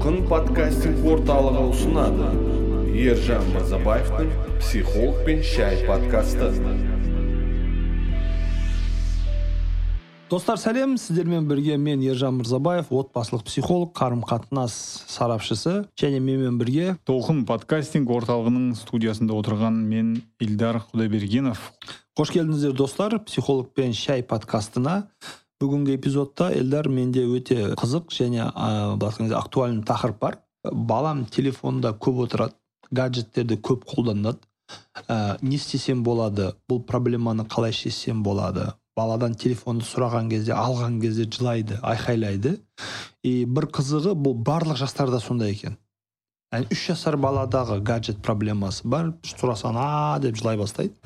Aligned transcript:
толқын 0.00 0.22
подкастинг 0.30 1.02
орталығы 1.04 1.62
ұсынады. 1.74 2.28
Ержан 2.96 3.42
мырзабаевтың 3.52 4.30
психолог 4.62 5.18
пен 5.26 5.42
шай 5.44 5.82
подкасты. 5.84 6.48
Достар 10.32 10.56
сәлем. 10.56 10.96
Сіздермен 10.96 11.44
бірге 11.50 11.76
мен 11.76 12.00
ержан 12.00 12.38
мырзабаев 12.38 12.88
отбасылық 12.88 13.44
психолог 13.44 13.92
қарым 13.92 14.24
қатынас 14.24 14.72
сарапшысы 15.04 15.82
және 16.00 16.16
менімен 16.24 16.56
бірге 16.56 16.94
толқын 17.04 17.44
подкастинг 17.44 18.08
орталығының 18.08 18.78
студиясында 18.80 19.36
отырған 19.36 19.82
мен 19.84 20.14
ильдар 20.40 20.80
құдайбергенов. 20.94 21.60
Қош 22.16 22.32
келдіңіздер 22.32 22.72
достар. 22.72 23.18
Психолог 23.28 23.74
пен 23.76 23.92
шай 23.92 24.24
подкастына 24.24 25.10
бүгінгі 25.60 25.96
эпизодта 25.98 26.48
эльдар 26.56 26.88
менде 26.88 27.26
өте 27.28 27.74
қызық 27.76 28.08
және 28.14 28.46
ә, 28.48 29.34
актуальный 29.36 29.84
тақырып 29.84 30.18
бар. 30.20 30.38
Балам 30.64 31.26
телефонда 31.26 31.92
көп 31.92 32.24
отырады 32.24 32.54
гаджеттерді 32.90 33.58
көп 33.60 33.84
қолданады. 33.84 34.40
Ә, 35.06 35.36
не 35.42 35.56
істесем 35.56 36.02
болады 36.02 36.54
бұл 36.70 36.80
проблеманы 36.86 37.44
қалай 37.44 37.72
шешсем 37.76 38.22
болады? 38.22 38.72
Баладан 38.96 39.34
телефонды 39.34 39.84
сұраған 39.84 40.30
кезде 40.30 40.56
алған 40.56 41.00
кезде 41.02 41.28
жылайды 41.28 41.78
айқайлайды. 41.82 42.56
И 43.22 43.44
бір 43.44 43.68
қызығы 43.68 44.14
бұл 44.16 44.34
барлық 44.40 44.80
жастарда 44.80 45.20
сондай 45.20 45.52
екен. 45.52 45.76
Яғни 46.50 46.72
үш 46.74 46.86
жасар 46.88 47.14
баладағы 47.20 47.78
гаджет 47.84 48.22
проблемасы 48.24 48.88
бар. 48.88 49.12
Сұрасаң 49.22 49.76
а 49.78 50.18
деп 50.18 50.40
жылай 50.40 50.56
бастайды. 50.58 50.96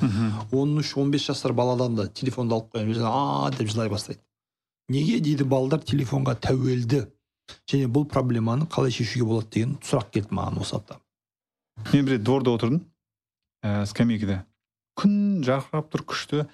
Он 0.52 0.78
үш 0.78 0.95
он 0.96 1.10
бес 1.10 1.26
жасар 1.26 1.52
баладан 1.52 1.96
да 1.96 2.06
телефонды 2.06 2.54
алып 2.54 2.70
қоямын 2.73 3.02
а 3.04 3.50
деп 3.50 3.68
жылай 3.68 3.90
бастайды. 3.90 4.23
Неге 4.93 5.20
дейді 5.20 5.47
балалар 5.48 5.84
телефонға 5.84 6.37
тәуелді? 6.45 7.04
Және 7.68 7.90
бұл 7.93 8.07
проблеманы 8.09 8.66
қалай 8.73 8.93
шешуге 8.95 9.26
болады 9.29 9.51
деген 9.52 9.76
сұрақ 9.85 10.10
келді 10.16 10.37
маған 10.37 10.63
осы 10.65 10.76
апта. 10.79 10.99
Мен 11.93 12.07
бір 12.07 12.16
рет 12.16 12.24
дворда 12.24 12.54
отырдым. 12.57 12.82
Ә, 13.65 13.85
скамейкада 13.88 14.45
күн 14.99 15.43
жарқырап 15.45 15.88
тұр 15.93 16.04
күшті. 16.09 16.45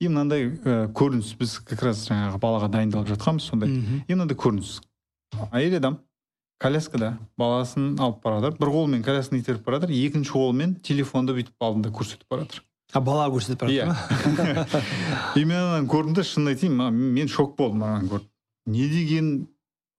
И 0.00 0.08
мынандай 0.08 0.48
ә, 0.48 0.76
көрініс. 0.94 1.34
Біз 1.38 1.58
как 1.66 1.82
раз 1.82 2.04
жаңағы 2.08 2.40
балаға 2.40 2.68
дайындалып 2.72 3.10
жатқанбыз 3.14 3.48
сондай. 3.50 3.72
И 4.06 4.14
мынандай 4.14 4.38
көрініс. 4.38 4.78
Әйел 5.52 5.76
адам 5.80 5.98
коляскада 6.62 7.12
баласын 7.38 7.92
алып 8.02 8.22
бара 8.24 8.40
жатыр 8.42 8.58
бір 8.58 8.72
қолымен 8.74 9.04
колясканы 9.06 9.42
итеріп 9.42 9.66
бара 9.66 9.78
жатыр 9.78 9.94
екінші 9.94 10.32
қолымен 10.34 10.74
телефонды 10.82 11.36
бүйтіп 11.36 11.66
алдында 11.68 11.92
көрсетіп 11.94 12.26
бара 12.30 12.46
жатыр 12.46 12.64
а 12.92 13.00
балаға 13.04 13.34
көрсетіп 13.36 13.60
бара 13.60 13.72
иә. 13.72 13.86
И 15.36 15.44
мен 15.44 15.58
ананы 15.58 15.88
көрдім 15.90 16.14
да 16.16 16.24
шынын 16.24 16.54
айтайын 16.54 16.94
мен 16.94 17.28
шок 17.28 17.56
болдым 17.58 17.84
ананы 17.84 18.08
көріп. 18.08 18.28
Не 18.66 18.88
деген 18.88 19.48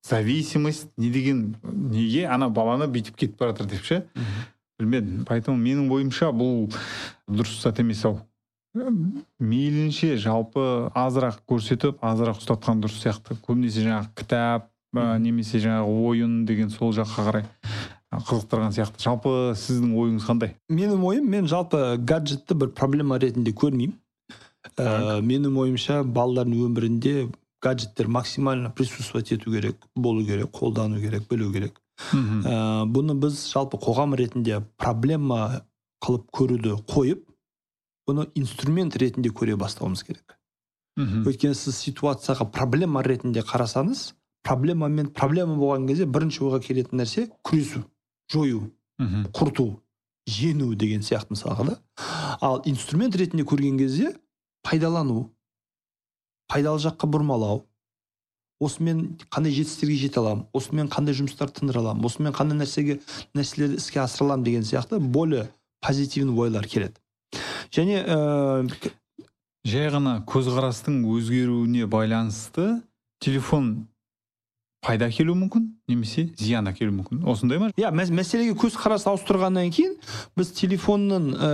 зависимость 0.07 0.89
не 0.97 1.11
деген 1.11 1.55
неге 1.63 2.25
ана 2.27 2.49
баланы 2.49 2.87
бүйтіп 2.89 3.15
кетіп 3.15 3.37
бара 3.39 3.53
жатыр 3.53 3.69
деп 3.75 3.85
ше? 3.85 4.01
Білмедім. 4.79 5.25
Поэтому 5.27 5.59
менің 5.59 5.91
ойымша 5.91 6.31
бұл 6.33 6.71
дұрыс 7.27 7.61
зат 7.61 7.79
емес 7.83 8.05
ау. 8.07 8.21
Мейлінше 8.73 10.15
жалпы 10.21 10.89
азырақ 10.97 11.41
көрсетіп 11.49 12.01
азырақ 12.05 12.39
ұстатқан 12.41 12.81
дұрыс 12.81 13.01
сияқты. 13.03 13.37
Көбінесе 13.45 13.83
жаңағы 13.85 14.13
кітап 14.15 14.69
немесе 14.93 15.59
жаңағы 15.61 16.05
ойын 16.09 16.45
деген 16.45 16.69
сол 16.73 16.93
жаққа 16.95 17.25
қарай. 17.27 17.45
Қызықтырған 18.13 18.73
сияқты. 18.73 19.01
Жалпы 19.03 19.31
сіздің 19.59 19.91
ойыңыз 19.93 20.25
қандай? 20.25 20.55
Менің 20.73 21.03
ойым 21.05 21.27
мен 21.29 21.47
жалпы 21.47 21.97
гаджетті 22.01 22.57
бір 22.57 22.71
проблема 22.73 23.19
ретінде 23.21 23.53
көрмеймін. 23.53 23.93
Ә, 24.77 25.19
менің 25.21 25.55
ойымша 25.61 26.01
балалардың 26.03 26.65
өмірінде 26.65 27.29
гаджеттер 27.61 28.07
максимально 28.07 28.71
присутствовать 28.71 29.31
ету 29.31 29.51
керек 29.51 29.77
болу 29.95 30.25
керек 30.25 30.49
қолдану 30.51 30.99
керек 30.99 31.29
білу 31.29 31.51
керек. 31.53 31.79
Ә, 32.11 32.85
бұны 32.89 33.13
біз 33.19 33.45
жалпы 33.53 33.77
қоғам 33.77 34.17
ретінде 34.17 34.63
проблема 34.77 35.61
қылып 36.01 36.29
көруді 36.33 36.79
қойып 36.89 37.25
бұны 38.09 38.29
инструмент 38.35 38.97
ретінде 38.97 39.29
көре 39.29 39.55
бастауымыз 39.59 40.03
керек. 40.03 40.39
Мхм. 40.97 41.27
Өйткені 41.29 41.55
сіз 41.55 41.77
ситуацияға 41.77 42.49
проблема 42.51 43.03
ретінде 43.05 43.43
қарасаңыз 43.45 44.13
проблемамен 44.43 45.11
проблема 45.13 45.55
болған 45.59 45.87
кезде 45.87 46.07
бірінші 46.09 46.43
ойға 46.47 46.59
келетін 46.65 46.99
нәрсе 47.03 47.27
күресу. 47.45 47.83
Жою 48.31 48.71
мхм. 48.99 49.27
құрту 49.33 49.67
жеңу 50.29 50.75
деген 50.75 51.01
сияқты 51.01 51.33
мысалға 51.33 51.65
да. 51.71 51.77
Ал 52.41 52.61
инструмент 52.65 53.15
ретінде 53.15 53.43
көрген 53.43 53.77
кезде 53.77 54.13
пайдалану 54.63 55.29
пайдалы 56.49 56.81
жаққа 56.83 57.09
бұрмалау 57.09 57.63
осымен 58.59 59.17
қандай 59.31 59.53
жетістіктерге 59.55 59.97
жете 60.01 60.19
аламын 60.19 60.45
осымен 60.53 60.89
қандай 60.91 61.15
жұмыстарды 61.15 61.61
тындыра 61.61 61.81
аламын 61.83 62.05
осымен 62.09 62.35
қандай 62.35 62.59
нәрсеге 62.59 62.99
нәрселерді 63.37 63.79
іске 63.79 64.01
асыра 64.03 64.27
аламын 64.27 64.45
деген 64.45 64.67
сияқты 64.67 64.99
более 64.99 65.49
позитивный 65.81 66.35
ойлар 66.35 66.67
келеді. 66.67 66.99
Және 67.71 68.01
ә, 68.03 68.91
жай 69.63 69.89
ғана 69.93 70.19
көзқарастың 70.27 71.05
өзгеруіне 71.07 71.87
байланысты 71.87 72.81
телефон 73.23 73.87
пайда 74.85 75.09
әкелуі 75.09 75.35
мүмкін 75.43 75.65
немесе 75.91 76.27
зиян 76.39 76.69
әкелуі 76.71 76.95
мүмкін. 76.99 77.21
Осындай 77.27 77.59
ма? 77.59 77.69
Иә 77.79 77.91
мәселеге 77.91 78.55
көзқарас 78.59 79.05
ауыстырғаннан 79.11 79.71
кейін 79.75 79.95
біз 80.39 80.53
телефонның 80.57 81.29
ә, 81.35 81.49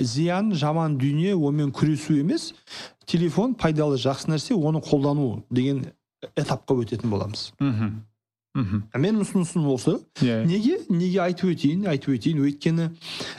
зиян 0.00 0.52
жаман 0.56 0.96
дүние 1.00 1.34
онымен 1.36 1.74
күресу 1.76 2.16
емес 2.18 2.50
телефон 3.06 3.54
пайдалы 3.54 4.00
жақсы 4.00 4.32
нәрсе 4.32 4.56
оны 4.56 4.80
қолдану 4.84 5.42
деген 5.50 5.84
этапқа 6.36 6.78
өтетін 6.80 7.12
боламыз. 7.12 7.50
Мхм. 7.60 8.00
Мхм. 8.54 8.80
Менің 8.98 9.22
ұсынысым 9.22 9.66
осы. 9.70 9.98
Иә. 10.24 10.40
Неге? 10.48 10.80
Неге 10.90 11.20
айтып 11.22 11.52
өтейін? 11.52 11.84
Айтып 11.90 12.16
өтейін. 12.16 12.40
Өйткені 12.48 12.88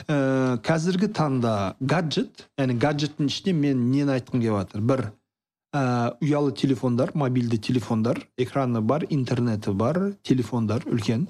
ә, 0.08 0.16
қазіргі 0.64 1.10
таңда 1.12 1.74
гаджет 1.80 2.46
яғни 2.56 2.78
гаджеттің 2.80 3.28
ішінде 3.28 3.52
мен 3.52 3.90
нені 3.90 4.16
айтқым 4.16 4.40
келіп 4.40 4.56
жатыр? 4.62 4.86
бір 4.88 5.04
ә, 5.72 6.12
ұялы 6.20 6.52
телефондар 6.52 7.12
мобильді 7.14 7.58
телефондар 7.58 8.20
экраны 8.36 8.80
бар 8.80 9.06
интернеті 9.08 9.72
бар 9.72 10.14
телефондар 10.22 10.84
үлкен. 10.86 11.28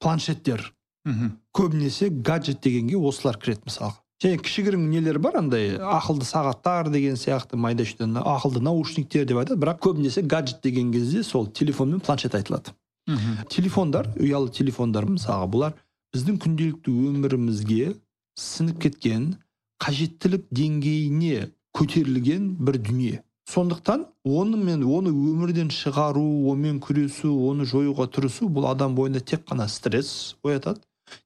Планшеттер. 0.00 0.72
Мхм. 1.04 1.36
Көбінесе 1.52 2.08
гаджет 2.10 2.62
дегенге 2.64 2.96
осылар 2.96 3.36
кіреді 3.38 3.68
мысалға. 3.68 4.00
Және 4.22 4.38
кішігірім 4.40 4.88
нелер 4.88 5.18
бар 5.18 5.36
андай 5.36 5.74
ақылды 5.76 6.24
сағаттар 6.24 6.88
деген 6.92 7.18
сияқты 7.20 7.56
майда 7.60 7.84
шүйде 7.84 8.08
ақылды 8.20 8.62
наушниктер 8.64 9.26
деп 9.28 9.42
айтады. 9.42 9.60
Бірақ 9.60 9.82
көбінесе 9.84 10.22
гаджет 10.22 10.62
деген 10.62 10.92
кезде 10.92 11.22
сол 11.22 11.46
телефон 11.46 11.90
мен 11.90 12.00
планшет 12.00 12.34
айтылады. 12.34 12.72
Мхм. 13.06 13.44
Телефондар 13.50 14.08
ұялы 14.16 14.48
телефондар 14.48 15.04
мысалға 15.04 15.50
бұлар 15.50 15.74
біздің 16.14 16.38
күнделікті 16.40 16.94
өмірімізге 17.10 17.94
сіңіп 18.40 18.80
кеткен 18.80 19.34
қажеттілік 19.82 20.46
деңгейіне 20.54 21.50
көтерілген 21.76 22.54
бір 22.64 22.78
дүние. 22.78 23.22
Сондықтан 23.50 24.06
оны 24.24 24.56
мен 24.56 24.84
оны 24.84 25.10
өмірден 25.12 25.70
шығару 25.70 26.24
онымен 26.50 26.80
күресу 26.80 27.30
оны 27.50 27.66
жоюға 27.68 28.06
тырысу 28.08 28.48
бұл 28.48 28.70
адам 28.70 28.94
бойында 28.96 29.20
тек 29.20 29.44
қана 29.48 29.68
стресс 29.68 30.36
оятады 30.42 30.80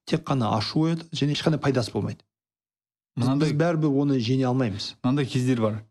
тек 0.05 0.25
қана 0.27 0.51
ашу 0.57 0.83
оятады 0.89 1.09
және 1.15 1.35
ешқандай 1.37 1.59
пайдасы 1.59 1.93
болмайды. 1.93 2.19
Мынандай 3.15 3.51
біз 3.53 3.59
бәрібір 3.59 3.95
оны 4.03 4.19
жеңе 4.19 4.45
алмаймыз. 4.51 4.95
мынандай 5.03 5.25
кездер 5.25 5.61
бар. 5.61 5.83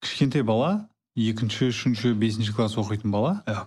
Кішкентай 0.00 0.42
бала 0.42 0.88
екінші 1.16 1.68
үшінші 1.70 2.14
бесінші 2.14 2.52
класс 2.56 2.76
оқитын 2.76 3.10
бала 3.10 3.42
Иә. 3.46 3.66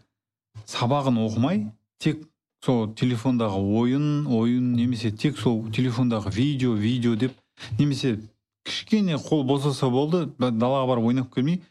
сабағын 0.65 1.17
оқымай 1.27 1.71
тек 1.99 2.27
сол 2.65 2.93
телефондағы 2.93 3.59
ойын 3.79 4.27
ойын 4.27 4.73
немесе 4.73 5.11
тек 5.11 5.37
сол 5.37 5.69
телефондағы 5.69 6.31
видео 6.33 6.73
видео 6.73 7.15
деп 7.15 7.33
немесе 7.77 8.19
кішкене 8.65 9.17
қол 9.19 9.43
босаса 9.47 9.89
болды 9.89 10.25
далаға 10.39 10.87
барып 10.87 11.05
ойнап 11.11 11.33
келмей. 11.35 11.61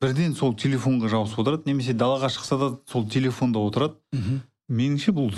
Бірден 0.00 0.34
сол 0.38 0.54
телефонға 0.54 1.08
жабысып 1.10 1.40
отырады 1.42 1.66
немесе 1.70 1.92
далаға 1.98 2.28
шықса 2.30 2.58
да 2.58 2.68
сол 2.86 3.08
телефонда 3.10 3.58
отырады. 3.58 3.96
Меніңше 4.70 5.12
бұл 5.16 5.32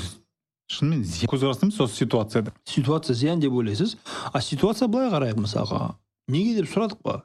шынымен 0.71 1.03
зиян. 1.05 1.31
Көзқарас 1.33 1.63
емес 1.65 1.81
осы 1.81 1.97
ситуацияда. 2.05 2.53
Ситуация 2.65 3.15
зиян 3.15 3.41
деп 3.41 3.53
ойлайсыз? 3.53 3.97
А 4.33 4.41
ситуация 4.41 4.89
былай 4.89 5.09
қарайық 5.11 5.41
мысалға. 5.47 5.95
Неге 6.29 6.61
деп 6.61 6.69
сұрадық 6.71 7.01
қой 7.03 7.23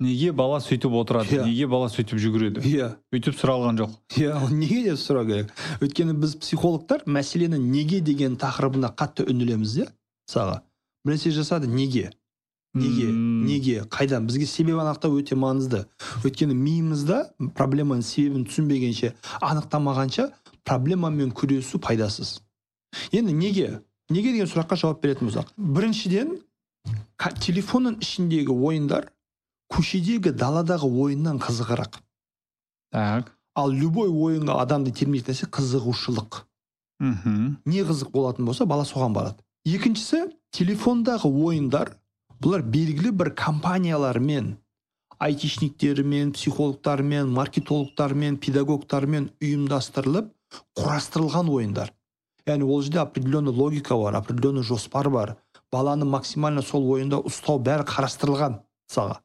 неге 0.00 0.32
бала 0.36 0.58
сөйтіп 0.60 0.92
отырады 0.92 1.38
Иә. 1.38 1.44
неге 1.46 1.66
бала 1.66 1.86
сөйтіп 1.88 2.18
жүгіреді? 2.20 2.60
Иә. 2.68 2.88
Өйтіп 3.16 3.32
сұралған 3.38 3.78
жоқ. 3.80 3.94
Иә 4.20 4.34
ол 4.42 4.50
неге 4.52 4.82
деп 4.90 4.98
сұрау 5.00 5.24
керек? 5.24 5.54
Өйткені 5.80 6.12
біз 6.20 6.34
психологтар 6.42 7.06
мәселені 7.06 7.56
неге 7.56 8.02
деген 8.04 8.36
тақырыбына 8.36 8.90
қатты 8.92 9.24
үнелеміз 9.24 9.78
иә 9.80 9.86
мысалға. 10.28 10.58
Бір 11.06 11.14
нәрсе 11.14 11.30
жасады 11.30 11.70
неге? 11.70 12.10
Неге? 12.76 13.06
Неге? 13.08 13.76
Қайдан? 13.88 14.26
Бізге 14.28 14.46
себеп 14.46 14.80
анықтау 14.82 15.16
өте 15.20 15.36
маңызды. 15.38 15.86
Өйткені 16.26 16.54
миымызда 16.58 17.22
проблеманың 17.56 18.04
себебін 18.04 18.44
түсінбегенше 18.50 19.14
анықтамағанша 19.40 20.28
проблемамен 20.66 21.30
күресу 21.32 21.80
пайдасыз. 21.80 22.40
Енді 23.12 23.32
неге? 23.32 23.70
Неге 24.10 24.34
деген 24.34 24.50
сұраққа 24.50 24.76
жауап 24.82 25.00
беретін 25.02 25.30
болсақ. 25.30 25.54
Біріншіден 25.56 26.36
телефонның 27.40 27.96
ішіндегі 28.04 28.52
ойындар 28.52 29.08
көшедегі 29.72 30.34
даладағы 30.36 30.90
ойыннан 30.90 31.40
қызығырақ. 31.42 31.96
Так. 32.92 33.32
Ал 33.56 33.72
любой 33.72 34.10
ойынға 34.10 34.60
адамды 34.62 34.92
итермелейтін 34.92 35.32
нәрсе 35.32 35.48
қызығушылық. 35.48 36.44
Мхм. 37.00 37.56
Не 37.64 37.82
қызық 37.88 38.12
болатын 38.12 38.46
болса 38.46 38.66
бала 38.68 38.84
соған 38.84 39.16
барады. 39.16 39.42
Екіншісі 39.66 40.28
телефондағы 40.56 41.28
ойындар 41.28 41.90
бұлар 42.40 42.62
белгілі 42.64 43.10
бір 43.12 43.32
компаниялармен 43.36 44.54
айтишниктермен 45.20 46.32
психологтармен 46.36 47.28
маркетологтармен 47.32 48.38
педагогтармен 48.40 49.28
ұйымдастырылып 49.42 50.32
құрастырылған 50.78 51.50
ойындар. 51.52 51.92
Яғни 52.46 52.64
ол 52.64 52.82
жерде 52.82 53.00
определенный 53.00 53.52
логика 53.52 53.96
бар 53.96 54.16
определенный 54.16 54.62
жоспар 54.62 55.10
бар. 55.10 55.36
Баланы 55.72 56.04
максимально 56.04 56.62
сол 56.62 56.88
ойында 56.92 57.20
ұстау 57.26 57.58
бәрі 57.60 57.84
қарастырылған 57.88 58.60
мысалға. 58.88 59.20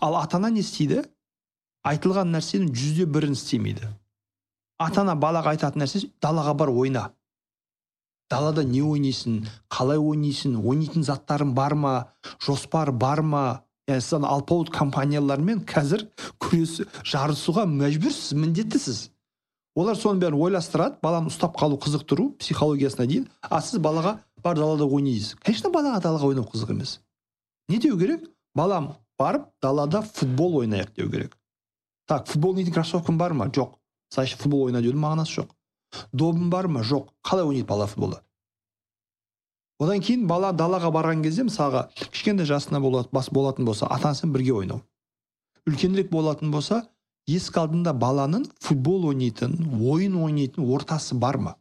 Ал 0.00 0.16
ата 0.16 0.36
ана 0.36 0.50
не 0.50 0.60
істейді? 0.60 1.04
Айтылған 1.86 2.34
нәрсенің 2.34 2.74
жүзде 2.74 3.06
бірін 3.06 3.34
істемейді. 3.38 3.88
Ата 4.78 5.00
ана 5.02 5.14
балаға 5.16 5.54
айтатын 5.56 5.82
нәрсе 5.82 6.04
далаға 6.22 6.54
бар 6.54 6.70
ойна. 6.70 7.08
Далада 8.30 8.64
не 8.64 8.82
ойнайсың 8.84 9.42
қалай 9.72 9.98
ойнайсың 9.98 10.58
ойнайтын 10.60 11.04
заттарың 11.06 11.54
бар 11.56 11.74
ма 11.74 11.94
жоспар 12.44 12.92
бар 12.92 13.22
ма? 13.22 13.44
Сіз 13.88 14.20
алпауыт 14.20 14.68
компаниялармен 14.68 15.62
қазір 15.64 16.04
күрес 16.36 16.82
жарысуға 17.08 17.64
мәжбүрсіз 17.64 18.34
міндеттісіз. 18.36 18.98
Олар 19.78 19.96
соның 19.96 20.20
бәрін 20.20 20.42
ойластырады 20.44 20.98
баланы 21.00 21.32
ұстап 21.32 21.56
қалу 21.56 21.78
қызықтыру 21.80 22.34
психологиясына 22.42 23.06
дейін. 23.08 23.28
А 23.40 23.62
сіз 23.64 23.80
балаға 23.80 24.18
бар 24.44 24.60
далада 24.60 24.84
ойнайсыз. 24.84 25.38
Конечно 25.40 25.72
балаға 25.72 26.02
далаға 26.04 26.28
ойнау 26.28 26.44
қызық 26.52 26.74
емес. 26.74 26.98
Не 27.68 27.78
деу 27.78 27.96
керек? 27.98 28.28
Балам 28.54 28.96
барып 29.18 29.48
далада 29.62 30.02
футбол 30.02 30.60
ойнайық 30.60 30.92
деу 30.96 31.08
керек. 31.10 31.38
Так 32.06 32.28
футбол 32.28 32.58
ойнайтын 32.58 32.74
кроссовкаң 32.74 33.16
бар 33.16 33.32
ма? 33.32 33.48
Жоқ. 33.48 33.78
Значит 34.12 34.38
футбол 34.40 34.66
ойна 34.68 34.82
деудің 34.84 35.00
мағынасы 35.00 35.40
жоқ. 35.40 35.54
Добың 36.12 36.50
бар 36.50 36.68
ма? 36.68 36.82
Жоқ. 36.82 37.12
Қалай 37.22 37.44
ойнайды 37.44 37.68
бала 37.68 37.86
футболды 37.86 38.22
одан 39.78 40.02
кейін 40.02 40.26
бала 40.26 40.50
далаға 40.52 40.90
барған 40.94 41.22
кезде 41.22 41.44
мысалға 41.46 41.86
кішкентай 42.10 42.46
жасында 42.48 42.80
болады, 42.82 43.08
бас 43.12 43.30
болатын 43.30 43.66
болса 43.68 43.86
ата 43.86 44.10
анасымен 44.10 44.34
бірге 44.34 44.52
ойнау. 44.52 44.82
Үлкенірек 45.68 46.10
болатын 46.10 46.50
болса 46.50 46.82
есік 47.30 47.60
алдында 47.62 47.94
баланың 47.94 48.48
футбол 48.64 49.06
ойнайтын 49.12 49.54
ойын 49.78 50.16
ойнайтын 50.18 50.66
ортасы 50.66 51.14
бар 51.14 51.38
ма? 51.38 51.54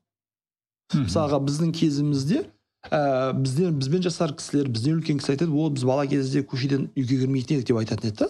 Мысалға 0.96 1.42
біздің 1.46 1.74
кезімізде 1.76 2.46
ә, 2.90 3.34
бізден 3.38 3.78
бізбен 3.78 4.06
жасар 4.08 4.34
кісілер 4.34 4.72
бізден 4.72 5.02
үлкен 5.02 5.20
кісі 5.22 5.36
айтады 5.36 5.52
ол 5.52 5.70
біз 5.76 5.84
бала 5.86 6.08
кезде 6.08 6.42
көшеден 6.42 6.88
үйге 6.96 7.20
кірмейтін 7.22 7.60
едік 7.60 7.68
деп 7.68 7.82
айтатын 7.84 8.14
еді 8.14 8.30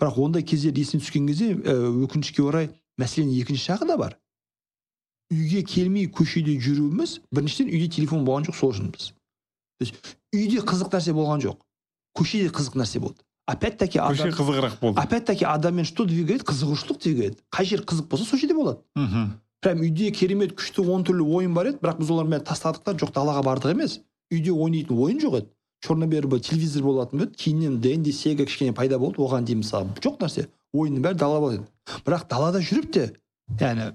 бірақ 0.00 0.18
ондай 0.18 0.42
кездер 0.42 0.76
есіне 0.76 1.04
түскен 1.04 1.30
кезде 1.30 1.54
ә, 1.54 1.78
өкінішке 2.04 2.42
орай 2.42 2.72
мәселенің 3.00 3.38
екінші 3.46 3.70
жағы 3.70 3.88
да 3.88 3.96
бар. 3.96 4.18
Үйге 5.32 5.62
келмей 5.64 6.08
көшеде 6.12 6.58
жүруіміз 6.60 7.18
біріншіден 7.32 7.72
үйде 7.72 7.88
телефон 7.96 8.24
болған 8.26 8.48
жоқ 8.48 8.58
сол 8.58 8.72
үшін 8.74 8.90
біз 8.94 9.12
то 9.12 9.86
есть 9.86 10.16
үйде 10.36 10.60
қызық 10.60 10.92
нәрсе 10.92 11.14
болған 11.16 11.44
жоқ 11.44 11.62
көшеде 12.18 12.50
қызық 12.52 12.76
нәрсе 12.82 13.00
болды 13.00 13.24
опять 13.46 13.78
таки 13.78 13.98
көше 13.98 14.28
адам, 14.28 14.34
қызығырақ 14.38 14.76
болды 14.80 15.00
опять 15.00 15.24
таки 15.24 15.44
адаммен 15.44 15.84
что 15.84 16.04
двигает 16.04 16.44
қызығушылық 16.44 17.00
двигает 17.02 17.40
қай 17.50 17.66
жер 17.66 17.82
қызық 17.82 18.08
болса 18.08 18.24
сол 18.24 18.38
жерде 18.38 18.54
болады 18.54 18.80
мхм 18.94 19.32
прям 19.62 19.80
үйде 19.80 20.10
керемет 20.10 20.54
күшті 20.58 20.84
он 20.90 21.04
түрлі 21.06 21.26
ойын 21.38 21.54
бар 21.54 21.72
еді 21.72 21.82
бірақ 21.82 21.98
біз 22.02 22.12
олардың 22.14 22.36
бәрін 22.36 22.46
тастадық 22.46 22.84
та 22.84 22.94
жоқ 22.98 23.14
далаға 23.14 23.42
бардық 23.46 23.74
емес 23.74 24.00
үйде 24.30 24.52
ойнайтын 24.52 24.98
ойын 24.98 25.20
жоқ 25.22 25.38
еді 25.40 25.50
черно 25.82 26.06
белый 26.06 26.40
телевизор 26.40 26.82
болатын 26.82 27.24
еді 27.26 27.38
кейіннен 27.38 27.80
дэнди 27.80 28.12
сега 28.12 28.46
кішкене 28.46 28.72
пайда 28.72 28.98
болды 28.98 29.22
оған 29.22 29.46
дейін 29.46 29.62
мысалы 29.62 29.90
жоқ 30.02 30.20
нәрсе 30.22 30.48
ойынның 30.74 31.06
бәрі 31.06 31.18
далада 31.18 31.40
болады 31.40 32.02
бірақ 32.06 32.28
далада 32.30 32.62
жүріп 32.62 32.92
те 32.92 33.04
яғни 33.60 33.92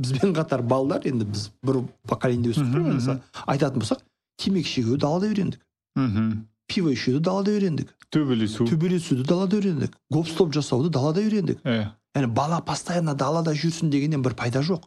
бізбен 0.00 0.34
қатар 0.34 0.64
балалар 0.64 1.06
енді 1.06 1.28
біз 1.28 1.50
бір 1.62 1.82
поколениеде 2.08 2.56
қой 2.60 2.96
мысалы. 2.96 3.20
Айтатын 3.46 3.84
болсақ 3.84 4.02
темекі 4.40 4.68
шегуді 4.68 5.00
далада 5.04 5.28
үйрендік. 5.28 5.60
Мхм 5.96 6.46
пиво 6.70 6.90
ішуді 6.94 7.20
далада 7.20 7.50
үйрендік. 7.50 7.88
Төбелесу. 8.14 8.66
Төбелесуді 8.66 9.24
далада 9.26 9.58
үйрендік. 9.58 9.96
Гоп 10.10 10.28
стоп 10.30 10.54
жасауды 10.54 10.88
далада 10.88 11.20
үйрендік. 11.20 11.60
Иә 11.66 11.90
яғни 12.14 12.32
бала 12.34 12.60
постоянно 12.60 13.14
далада 13.14 13.54
жүрсін 13.54 13.90
дегеннен 13.90 14.22
бір 14.22 14.34
пайда 14.38 14.62
жоқ. 14.66 14.86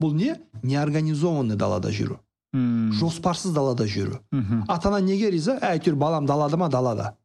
Бұл 0.00 0.14
не? 0.14 0.36
Неорганизованный 0.62 1.56
далада 1.56 1.90
жүру. 1.90 2.20
Мм. 2.52 2.92
жоспарсыз 2.92 3.52
далада 3.52 3.84
жүру. 3.84 4.20
Мхм 4.32 4.64
ата 4.68 4.88
ана 4.88 5.00
неге 5.04 5.30
риза? 5.30 5.58
Әйтеуір 5.60 5.96
балам 5.96 6.26
далада 6.26 6.56
ма? 6.56 6.68
далада. 6.68 7.16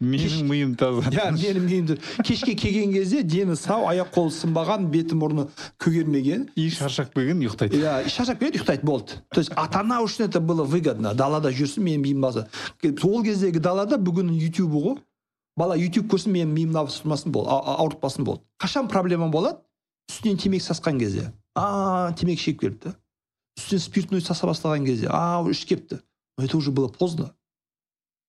Менің 0.00 0.44
миым 0.46 0.74
таза. 0.78 1.10
Иә 1.10 1.30
менің 1.34 1.64
миымды 1.66 1.96
кешке 2.24 2.54
келген 2.54 2.92
кезде 2.92 3.22
дені 3.22 3.56
сау 3.58 3.88
аяқ 3.90 4.12
қолы 4.14 4.30
сынбаған 4.30 4.86
беті 4.92 5.16
мұрны 5.18 5.48
көгермеген. 5.82 6.48
И 6.54 6.68
шаршап 6.70 7.12
келген 7.14 7.42
ұйықтайды. 7.42 7.80
Иә 7.80 8.08
шаршап 8.08 8.38
келеді 8.38 8.60
ұйықтайды 8.60 8.86
болды. 8.86 9.18
То 9.34 9.40
есть 9.40 9.50
ата 9.56 9.80
ана 9.80 10.00
үшін 10.02 10.28
это 10.28 10.40
было 10.40 10.64
выгодно. 10.64 11.14
Далада 11.14 11.50
жүрсін 11.50 11.82
менің 11.82 12.04
миым 12.06 12.20
база 12.20 12.48
сол 13.00 13.24
кездегі 13.24 13.58
далада 13.58 13.98
бүгін 13.98 14.30
ютубы 14.38 14.82
ғой 14.84 14.98
бала 15.56 15.76
ютуб 15.76 16.06
көрсін 16.06 16.36
менің 16.36 16.54
миым 16.54 16.76
ауыртпасын 16.78 17.32
болды 17.32 17.50
а- 17.50 17.58
а- 17.58 17.78
ауыртпасын 17.82 18.24
болды. 18.24 18.42
Қашан 18.62 18.88
проблема 18.88 19.28
болады? 19.28 19.58
Үстінен 20.08 20.38
темекі 20.38 20.62
сасқан 20.70 20.98
кезде. 20.98 21.32
А 21.54 22.12
темекі 22.12 22.42
шегіп 22.42 22.60
келіпті. 22.60 22.94
Үстінен 23.58 23.82
спиртной 23.82 24.20
саса 24.22 24.46
бастаған 24.46 24.86
кезде. 24.86 25.08
А 25.10 25.42
ішіп 25.42 25.68
келіпті 25.68 25.98
но 26.38 26.44
это 26.44 26.56
уже 26.56 26.70
было 26.70 26.88
поздно. 26.88 27.34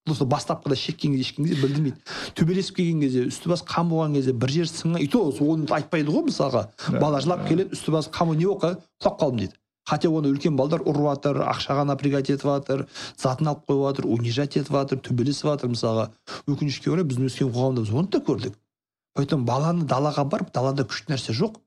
Просто 0.06 0.24
бастапқыда 0.24 0.76
шеккен 0.76 1.12
кезде 1.14 1.28
ешкім 1.28 1.46
кезде 1.46 1.60
білдірмейді 1.62 1.96
төбелесіп 2.38 2.76
келген 2.76 3.00
кезде 3.04 3.24
үсті 3.28 3.50
басы 3.52 3.66
қан 3.68 3.90
болған 3.90 4.14
кезде 4.16 4.32
бір 4.32 4.50
жер 4.50 4.70
сынған 4.70 5.02
и 5.02 5.08
то 5.08 5.22
оны 5.28 5.66
айтпайды 5.70 6.10
ғой 6.10 6.26
мысалға. 6.28 6.68
Бала 7.00 7.20
жылап 7.20 7.46
келеді 7.48 7.76
үсті 7.76 7.92
басы 7.94 8.10
қан 8.10 8.34
не 8.34 8.46
болып 8.46 8.62
қалды 8.62 8.80
құлап 9.02 9.20
қалдым 9.20 9.38
дейді. 9.44 9.54
Хотя 9.86 10.10
оны 10.10 10.30
үлкен 10.30 10.56
балдар 10.56 10.82
ұрып 10.86 11.06
жатыр 11.08 11.40
ақшаға 11.50 11.84
напрягать 11.88 12.30
етіп 12.30 12.46
жатыр 12.46 12.86
затын 13.18 13.48
алып 13.50 13.64
қойып 13.66 13.86
жатыр 13.88 14.06
унижать 14.06 14.56
етіп 14.56 14.76
жатыр 14.76 15.00
төбелесіп 15.00 15.48
жатыр 15.50 15.72
мысалға. 15.72 16.10
Өкінішке 16.46 16.92
орай 16.92 17.06
біздің 17.08 17.30
өскен 17.30 17.50
қоғамда 17.50 17.84
біз 17.86 17.94
оны 17.96 18.12
да 18.12 18.20
көрдік. 18.20 18.54
Поэтому 19.14 19.44
баланы 19.44 19.86
далаға 19.88 20.24
барып 20.30 20.52
далада 20.54 20.84
күшті 20.84 21.14
нәрсе 21.14 21.34
жоқ. 21.34 21.58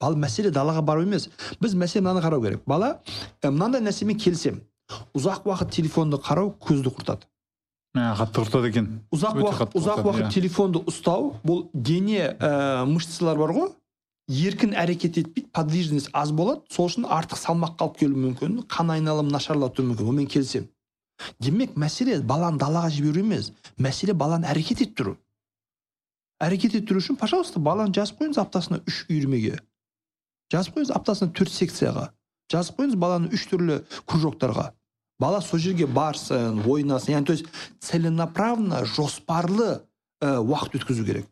Бал 0.00 0.14
мәселе 0.14 0.52
далаға 0.52 0.84
бару 0.84 1.02
емес. 1.02 1.28
Біз 1.60 1.74
мәселе 1.74 2.04
мынаны 2.04 2.22
қарау 2.22 2.44
керек. 2.44 2.62
Бала 2.66 3.00
ә, 3.42 3.50
мынандай 3.50 3.80
нәрсемен 3.80 4.20
келісемін. 4.20 4.60
Ұзақ 5.16 5.48
уақыт 5.48 5.72
телефонды 5.74 6.20
қарау 6.22 6.52
көзді 6.60 6.92
құртады. 6.92 7.26
Қатты 7.96 8.42
құртады 8.44 8.70
екен. 8.70 8.86
Ұзақ 9.14 9.40
уақыт 9.42 9.74
ұзақ 9.78 10.04
уақыт 10.04 10.26
иә. 10.26 10.30
телефонды 10.34 10.82
ұстау. 10.86 11.34
Бұл 11.46 11.66
дене 11.72 12.36
ә, 12.36 12.84
мышцалар 12.86 13.38
бар 13.40 13.52
ғой. 13.56 13.68
Еркін 14.28 14.74
әрекет 14.74 15.18
етпейді 15.20 15.50
подвижность 15.54 16.10
аз 16.12 16.32
болады. 16.32 16.62
Сол 16.70 16.88
үшін 16.90 17.06
артық 17.06 17.38
салмаққа 17.38 17.86
алып 17.86 18.00
келуі 18.00 18.22
мүмкін. 18.24 18.56
Қан 18.66 18.90
айналымы 18.96 19.30
нашарлап 19.30 19.76
тұруы 19.76 19.92
мүмкін. 19.92 20.08
Онымен 20.10 20.30
келісемін. 20.30 20.68
Демек 21.40 21.76
мәселе 21.78 22.20
баланы 22.20 22.58
далаға 22.58 22.90
жіберу 22.90 23.22
емес. 23.22 23.52
Мәселе 23.78 24.12
баланы 24.12 24.48
әрекет 24.50 24.82
еттіру. 24.84 25.16
Әрекет 26.42 26.74
еттіру 26.76 27.00
үшін 27.00 27.16
пожалуйста 27.16 27.60
баланы 27.60 27.94
жазып 27.96 28.20
қойыңыз 28.20 28.40
аптасына 28.42 28.82
үш 28.86 29.06
үйірмеге. 29.08 29.60
Жазып 30.52 30.76
қойыңыз 30.76 30.92
аптасына 30.92 31.32
төрт 31.32 31.54
секцияға. 31.54 32.10
Жазып 32.52 32.76
қойыңыз 32.80 32.98
баланы 33.00 33.30
үш 33.32 33.46
түрлі 33.48 33.78
кружоктарға. 34.06 34.72
Бала 35.18 35.40
сол 35.40 35.60
жерге 35.60 35.86
барсын 35.86 36.62
ойнасын. 36.66 37.14
Яғни 37.14 37.26
то 37.26 37.32
есть 37.32 37.46
целенаправленно 37.80 38.84
жоспарлы 38.84 39.82
ә, 40.20 40.38
уақыт 40.38 40.78
өткізу 40.80 41.04
керек. 41.04 41.26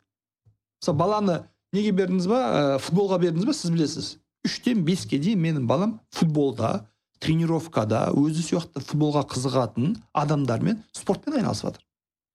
Мысалы 0.83 0.99
баланы 0.99 1.39
неге 1.73 1.93
бердіңіз 1.93 2.29
ба? 2.29 2.41
Ә, 2.41 2.79
футболға 2.79 3.21
бердіңіз 3.23 3.49
ба? 3.49 3.57
Сіз 3.57 3.75
білесіз. 3.75 4.11
Үштен 4.45 4.85
беске 4.85 5.19
дейін 5.19 5.41
менің 5.41 5.67
балам 5.67 5.99
футболда 6.13 6.87
тренировкада 7.21 8.11
өзі 8.13 8.45
сияқты 8.45 8.83
футболға 8.85 9.25
қызығатын 9.33 9.97
адамдармен 10.13 10.83
спортпен 10.93 11.39
айналысып 11.39 11.71
жатыр 11.73 11.85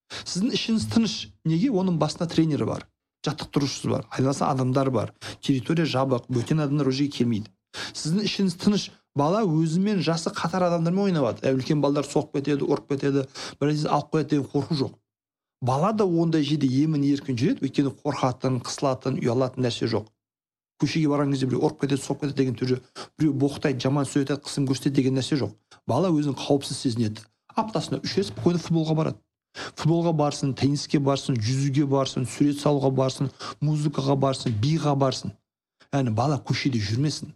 сіздің 0.10 0.56
ішіңіз 0.58 0.88
тыныш. 0.94 1.16
Неге? 1.46 1.70
Оның 1.70 2.00
басында 2.02 2.30
тренері 2.32 2.66
бар 2.70 2.86
жаттықтырушысы 3.26 3.90
бар 3.92 4.08
айналасында 4.16 4.52
адамдар 4.54 4.90
бар. 4.92 5.14
Территория 5.42 5.86
жабық 5.86 6.30
бөтен 6.32 6.64
адамдар 6.64 6.88
ол 6.88 6.96
жерге 6.96 7.20
келмейді. 7.20 7.52
Сіздің 7.94 8.26
ішіңіз 8.26 8.58
тыныш. 8.64 8.90
Бала 9.20 9.44
өзімен 9.44 10.00
жасы 10.06 10.32
қатар 10.36 10.66
адамдармен 10.70 11.10
ойнап 11.10 11.28
жатыр 11.28 11.52
ә, 11.52 11.56
үлкен 11.58 11.82
балдар 11.84 12.08
соғып 12.08 12.40
кетеді 12.40 12.68
ұрып 12.68 12.94
кетеді. 12.94 13.26
Бірдеңе 13.60 13.90
алып 13.92 14.14
қояды 14.16 14.30
деген 14.36 14.48
қорқу 14.54 14.78
жоқ. 14.80 14.94
Бала 15.62 15.92
да 15.94 16.06
ондай 16.06 16.44
жерде 16.48 16.68
емін 16.84 17.04
еркін 17.04 17.36
жүреді 17.36 17.68
өйткені 17.68 17.92
қорқатын 18.04 18.62
қысылатын 18.64 19.20
ұялатын 19.20 19.66
нәрсе 19.66 19.90
жоқ. 19.92 20.08
Көшеге 20.80 21.10
барған 21.12 21.34
кезде 21.36 21.50
біреу 21.52 21.66
ұрып 21.68 21.82
кетеді 21.82 22.06
соғып 22.06 22.22
кетеді 22.24 22.38
деген 22.40 22.56
түрі 22.56 22.78
біреу 23.20 23.34
боқтайды 23.36 23.84
жаман 23.84 24.08
сөз 24.08 24.24
айтады 24.24 24.46
қысым 24.46 24.70
көрсетеді 24.70 24.96
деген 25.02 25.20
нәрсе 25.20 25.36
жоқ. 25.42 25.52
Бала 25.88 26.08
өзін 26.16 26.38
қауіпсіз 26.40 26.80
сезінеді. 26.86 27.26
Аптасына 27.60 28.00
үш 28.00 28.16
рет 28.16 28.30
спокойно 28.30 28.64
футболға 28.64 28.96
барады. 28.96 29.20
Футболға 29.76 30.14
барсын 30.16 30.54
тенниске 30.56 31.00
барсын 31.04 31.36
жүзуге 31.36 31.84
барсын 31.90 32.28
сурет 32.30 32.62
салуға 32.62 32.94
барсын 32.96 33.32
музыкаға 33.60 34.16
барсын 34.16 34.56
биға 34.64 34.96
барсын. 34.96 35.34
Яғни 35.92 36.14
бала 36.16 36.40
көшеде 36.40 36.80
жүрмесін. 36.80 37.34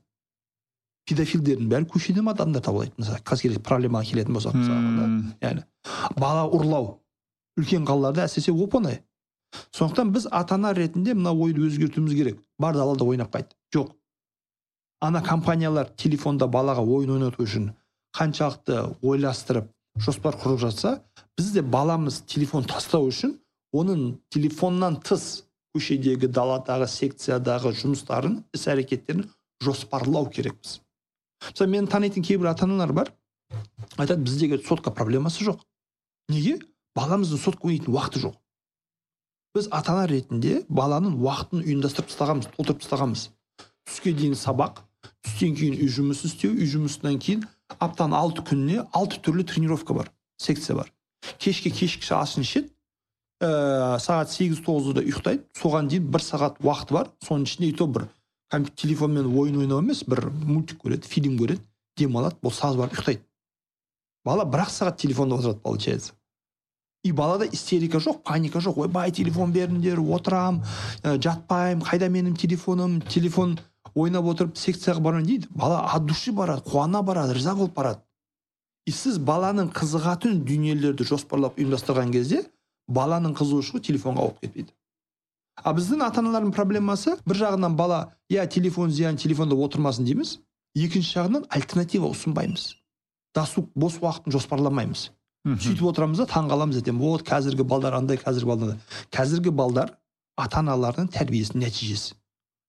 Педофилдердің 1.10 1.70
бәрі 1.72 1.90
көшеден 1.92 2.30
адамдар 2.32 2.64
табылады 2.64 2.94
мысалы 2.98 3.20
қазір 3.28 3.60
проблемаға 3.60 4.10
келетін 4.10 4.38
болсақ 4.38 4.56
Мм. 4.56 5.34
яғни 5.42 5.66
бала 6.20 6.46
ұрлау 6.48 6.94
үлкен 7.60 7.86
қалаларда 7.86 8.26
әсіресе 8.28 8.54
оп 8.54 8.78
оңай. 8.80 9.02
Сондықтан 9.76 10.12
біз 10.14 10.28
ата 10.32 10.56
ана 10.56 10.74
ретінде 10.74 11.14
мына 11.14 11.34
ойды 11.34 11.68
өзгертуіміз 11.68 12.16
керек. 12.18 12.40
Бар 12.60 12.74
далада 12.74 13.06
ойнап 13.06 13.34
қайт 13.36 13.54
жоқ. 13.76 13.92
Ана 15.02 15.22
компаниялар 15.22 15.92
телефонда 15.98 16.48
балаға 16.48 16.82
ойын 16.82 17.18
ойнату 17.18 17.44
үшін 17.44 17.74
қаншалықты 18.18 18.96
ойластырып 19.04 19.70
жоспар 20.00 20.38
құрып 20.40 20.62
жатса 20.64 21.02
біз 21.38 21.52
де 21.54 21.62
баламыз 21.62 22.22
телефон 22.26 22.64
тастау 22.64 23.10
үшін 23.10 23.38
оның 23.74 24.18
телефоннан 24.34 25.00
тыс 25.02 25.44
көшедегі 25.76 26.30
даладағы 26.30 26.88
секциядағы 26.88 27.74
жұмыстарын 27.82 28.40
іс 28.54 28.68
әрекеттерін 28.70 29.28
жоспарлау 29.62 30.30
керекпіз. 30.30 30.80
Мысалы 31.52 31.70
мен 31.72 31.88
танитын 31.88 32.24
кейбір 32.24 32.52
ата 32.54 32.66
аналар 32.66 32.94
бар 32.94 33.12
айтады 33.98 34.24
біздегі 34.24 34.62
сотка 34.66 34.92
проблемасы 34.92 35.44
жоқ. 35.44 35.60
Неге 36.30 36.60
баламыздың 36.96 37.42
сотка 37.42 37.68
ойнайтын 37.68 37.94
уақыты 37.94 38.24
жоқ. 38.24 38.36
Біз 39.54 39.68
ата 39.72 39.94
ана 39.94 40.08
ретінде 40.10 40.64
баланың 40.70 41.20
уақытын 41.22 41.62
ұйымдастырып 41.62 42.10
тастағанбыз 42.10 42.50
толтырып 42.56 42.82
тастағанбыз 42.82 43.28
түске 43.90 44.14
дейін 44.18 44.36
сабақ 44.40 44.82
түстен 45.26 45.56
кейін 45.60 45.80
үй 45.84 45.90
жұмысы 45.92 46.30
істеу 46.30 46.54
үй 46.56 46.68
жұмысынан 46.72 47.20
кейін 47.22 47.44
аптаның 47.84 48.18
алты 48.18 48.46
күніне 48.48 48.86
алты 48.96 49.20
түрлі 49.24 49.46
тренировка 49.48 49.96
бар 49.98 50.12
секция 50.42 50.78
бар 50.80 50.92
кешке 51.40 51.72
кешкі 51.72 52.08
асын 52.16 52.48
ішеді 52.48 52.72
ә, 53.44 54.00
сағат 54.00 54.32
сегіз 54.32 54.64
тоғызда 54.66 55.04
ұйықтайды 55.04 55.46
соған 55.60 55.90
дейін 55.92 56.10
бір 56.14 56.24
сағат 56.24 56.60
уақыты 56.64 56.98
бар 56.98 57.12
соның 57.26 57.48
ішінде 57.50 57.70
и 57.70 57.78
то 57.78 57.88
бір 57.88 58.08
телефонмен 58.62 59.30
ойын 59.38 59.58
ойнау 59.64 59.82
емес 59.82 60.04
бір 60.08 60.30
мультик 60.30 60.82
көреді 60.84 61.08
фильм 61.10 61.38
көреді 61.38 61.62
демалады 61.98 62.38
бұл 62.44 62.54
саз 62.54 62.76
барып 62.78 62.98
ұйықтайды 62.98 63.24
бала 64.26 64.46
бір 64.46 64.66
ақ 64.66 64.74
сағат 64.74 64.98
телефонда 65.02 65.36
отырады 65.36 65.60
получается 65.60 66.14
и 67.04 67.12
балада 67.12 67.46
истерика 67.46 67.98
жоқ 67.98 68.24
паника 68.24 68.60
жоқ 68.60 68.78
ойбай 68.86 69.12
телефон 69.12 69.52
беріңдер 69.52 70.00
отырам 70.00 70.64
ә, 71.04 71.20
жатпаймын 71.20 71.84
қайда 71.84 72.10
менің 72.10 72.38
телефоным 72.40 73.02
телефон 73.02 73.58
ойнап 73.94 74.26
отырып 74.26 74.58
секцияға 74.58 75.02
бармаймын 75.02 75.28
дейді 75.28 75.48
бала 75.52 75.82
от 75.94 76.06
души 76.06 76.32
барады 76.32 76.64
қуана 76.70 77.04
барады 77.04 77.34
риза 77.34 77.56
болып 77.56 77.74
барады 77.76 78.00
и 78.86 78.92
сіз 78.92 79.20
баланың 79.20 79.74
қызығатын 79.76 80.40
дүниелерді 80.48 81.04
жоспарлап 81.04 81.60
ұйымдастырған 81.60 82.12
кезде 82.16 82.46
баланың 82.88 83.36
қызығушылығы 83.36 83.84
телефонға 83.90 84.24
ауып 84.24 84.40
кетпейді 84.40 84.72
а 85.56 85.74
біздің 85.76 86.04
ата 86.06 86.22
аналардың 86.22 86.54
проблемасы 86.56 87.18
бір 87.28 87.40
жағынан 87.44 87.76
бала 87.78 88.00
иә 88.32 88.48
телефон 88.50 88.92
зиян 88.92 89.18
телефонда 89.18 89.56
отырмасын 89.56 90.06
дейміз. 90.06 90.40
Екінші 90.76 91.20
жағынан 91.20 91.46
альтернатива 91.50 92.10
ұсынбаймыз. 92.10 92.74
Досуг 93.36 93.70
бос 93.76 94.00
уақытын 94.02 94.34
жоспарламаймыз. 94.34 95.12
Сөйтіп 95.44 95.90
отырамыз 95.92 96.22
да 96.22 96.26
таң 96.30 96.48
қаламыз 96.50 96.80
ертең 96.80 96.98
вот 97.02 97.26
қазіргі 97.28 97.66
балдар 97.68 97.98
андай 97.98 98.18
қазіргі 98.18 98.48
балдар 98.48 98.78
қазіргі 99.12 99.52
балдар 99.52 99.92
ата 100.40 100.62
аналардың 100.62 101.10
тәрбиесінің 101.14 101.66
нәтижесі. 101.68 102.16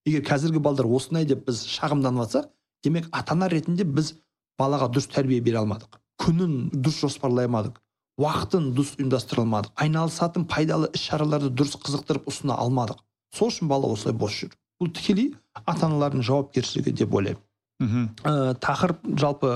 Егер 0.04 0.24
қазіргі 0.26 0.60
балдар 0.60 0.88
осындай 0.90 1.24
деп 1.24 1.46
біз 1.46 1.62
шағымданып 1.70 2.24
жатсақ 2.26 2.50
демек 2.84 3.06
ата 3.12 3.32
ана 3.36 3.48
ретінде 3.48 3.86
біз 3.86 4.16
балаға 4.60 4.90
дұрыс 4.90 5.06
тәрбие 5.14 5.40
бере 5.40 5.62
алмадық. 5.62 6.00
Күнін 6.20 6.68
дұрыс 6.74 7.00
жоспарлай 7.06 7.46
алмадық. 7.46 7.78
Уақытын 8.20 8.70
дұрыс 8.76 8.94
ұйымдастыра 8.98 9.42
алмадық 9.42 9.72
айналысатын 9.80 10.46
пайдалы 10.50 10.90
іс 10.94 11.02
шараларды 11.08 11.50
дұрыс 11.50 11.74
қызықтырып 11.82 12.28
ұсына 12.30 12.58
алмадық. 12.62 13.00
Сол 13.34 13.50
үшін 13.50 13.68
бала 13.68 13.90
осылай 13.90 14.14
бос 14.14 14.36
жүр. 14.38 14.54
Бұл 14.78 14.92
тікелей 14.94 15.32
ата 15.54 15.88
аналардың 15.88 16.22
жауапкершілігі 16.22 16.94
деп 17.00 17.14
ойлаймын. 17.14 17.42
Мхм. 17.82 18.04
Ә, 18.22 18.54
тақырып 18.62 19.02
жалпы 19.18 19.54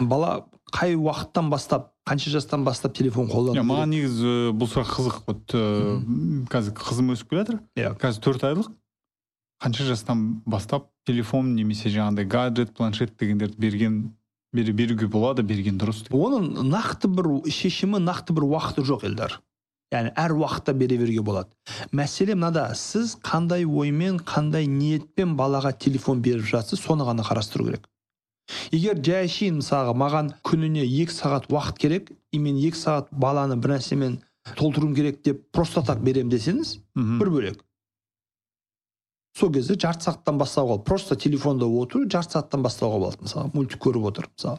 бала 0.00 0.46
қай 0.72 0.96
уақыттан 0.96 1.50
бастап 1.52 1.90
қанша 2.08 2.32
жастан 2.32 2.64
бастап 2.64 2.94
телефон 2.96 3.28
қолдану 3.28 3.62
маған 3.68 3.92
негізі 3.92 4.34
бұл 4.56 4.70
сұрақ 4.70 4.94
қызық. 4.96 5.18
Вот 5.28 5.56
қазір 6.50 6.76
қызым 6.80 7.12
өсіп 7.14 7.30
келе 7.30 7.44
жатыр 7.44 7.60
иә. 7.76 7.92
Қазір 8.00 8.24
төрт 8.24 8.46
айлық. 8.48 8.70
Қанша 9.60 9.84
жастан 9.90 10.40
бастап 10.48 10.88
телефон 11.04 11.54
немесе 11.54 11.92
жаңағыдай 11.92 12.24
гаджет 12.24 12.72
планшет 12.76 13.12
дегендерді 13.20 13.60
берген 13.60 13.98
беруге 14.52 15.06
болады 15.06 15.42
берген 15.46 15.78
дұрыс 15.78 16.06
оның 16.10 16.66
нақты 16.70 17.08
бір 17.10 17.28
шешімі 17.50 18.00
нақты 18.02 18.34
бір 18.34 18.48
уақыты 18.48 18.82
жоқ 18.86 19.06
елдар 19.06 19.38
яғни 19.94 20.12
әр 20.18 20.34
уақытта 20.38 20.74
бере 20.74 20.98
беруге 20.98 21.22
болады 21.22 21.50
мәселе 21.92 22.34
мынада 22.34 22.68
сіз 22.74 23.16
қандай 23.22 23.64
оймен 23.64 24.18
қандай 24.26 24.66
ниетпен 24.66 25.36
балаға 25.38 25.72
телефон 25.78 26.22
беріп 26.22 26.46
жатсыз 26.50 26.82
соны 26.82 27.06
ғана 27.06 27.26
қарастыру 27.26 27.66
керек 27.68 27.86
егер 28.74 28.98
жай 28.98 29.26
әшейін 29.28 29.60
мысалға 29.60 29.94
маған 29.94 30.32
күніне 30.46 30.82
екі 30.82 31.14
сағат 31.14 31.50
уақыт 31.50 31.78
керек 31.78 32.12
и 32.32 32.38
мен 32.38 32.58
екі 32.58 32.78
сағат 32.78 33.10
баланы 33.10 33.56
бір 33.56 33.76
нәрсемен 33.76 34.18
толтыруым 34.56 34.94
керек 34.94 35.22
деп 35.26 35.42
просто 35.52 35.82
так 35.86 36.02
беремін 36.02 36.30
десеңіз 36.34 36.78
бір 36.94 37.30
бөлек 37.34 37.62
сол 39.38 39.52
кезде 39.54 39.76
жарты 39.78 40.08
сағаттан 40.08 40.40
бастауға 40.40 40.74
болады 40.74 40.88
просто 40.88 41.16
телефонда 41.16 41.66
отыру 41.66 42.08
жарты 42.10 42.36
сағаттан 42.36 42.64
бастауға 42.66 42.98
болады 43.04 43.26
мысалы 43.26 43.50
мультик 43.54 43.80
көріп 43.84 44.08
отыр 44.10 44.28
мысалы 44.32 44.58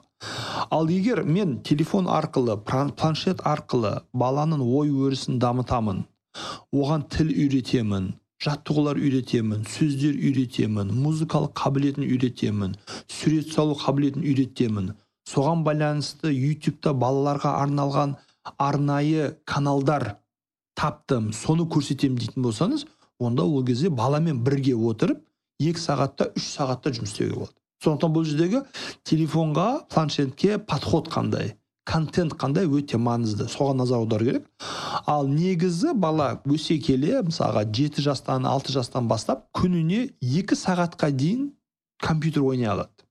ал 0.71 0.87
егер 0.87 1.23
мен 1.23 1.59
телефон 1.61 2.07
арқылы 2.07 2.57
планшет 2.63 3.43
арқылы 3.43 4.01
баланың 4.13 4.63
ой 4.63 4.89
өрісін 4.89 5.39
дамытамын 5.43 6.05
оған 6.71 7.05
тіл 7.11 7.33
үйретемін 7.35 8.13
жаттығулар 8.41 8.97
үйретемін 8.97 9.67
сөздер 9.69 10.15
үйретемін 10.15 10.95
музыкалық 11.03 11.51
қабілетін 11.59 12.07
үйретемін 12.07 12.77
сурет 13.11 13.51
салу 13.53 13.75
қабілетін 13.77 14.23
үйретемін 14.23 14.93
соған 15.29 15.65
байланысты 15.67 16.31
ютубта 16.31 16.95
балаларға 16.97 17.53
арналған 17.65 18.15
арнайы 18.57 19.35
каналдар 19.45 20.15
таптым 20.79 21.29
соны 21.37 21.67
көрсетемін 21.69 22.17
дейтін 22.23 22.47
болсаңыз 22.47 22.87
онда 23.21 23.45
ол 23.45 23.63
кезде 23.65 23.89
баламен 23.89 24.43
бірге 24.43 24.75
отырып 24.75 25.23
екі 25.61 25.79
сағатта 25.79 26.31
үш 26.35 26.51
сағатта 26.57 26.93
жұмыс 26.97 27.13
істеуге 27.13 27.37
болады. 27.39 27.57
Сондықтан 27.81 28.13
бұл 28.13 28.25
жердегі 28.25 28.61
телефонға 29.07 29.67
планшетке 29.89 30.57
подход 30.59 31.09
қандай 31.13 31.55
контент 31.85 32.35
қандай 32.37 32.67
өте 32.69 32.99
маңызды. 33.01 33.47
Соған 33.49 33.81
назар 33.81 34.01
аудару 34.03 34.25
керек. 34.25 34.47
Ал 35.09 35.27
негізі 35.27 35.95
бала 35.97 36.41
өсе 36.45 36.77
келе 36.79 37.21
мысалға 37.25 37.65
жеті 37.73 38.03
жастан 38.05 38.45
алты 38.45 38.73
жастан 38.73 39.07
бастап 39.09 39.47
күніне 39.57 40.11
екі 40.21 40.55
сағатқа 40.55 41.11
дейін 41.11 41.51
компьютер 42.01 42.45
ойнай 42.45 42.69
алады. 42.71 43.05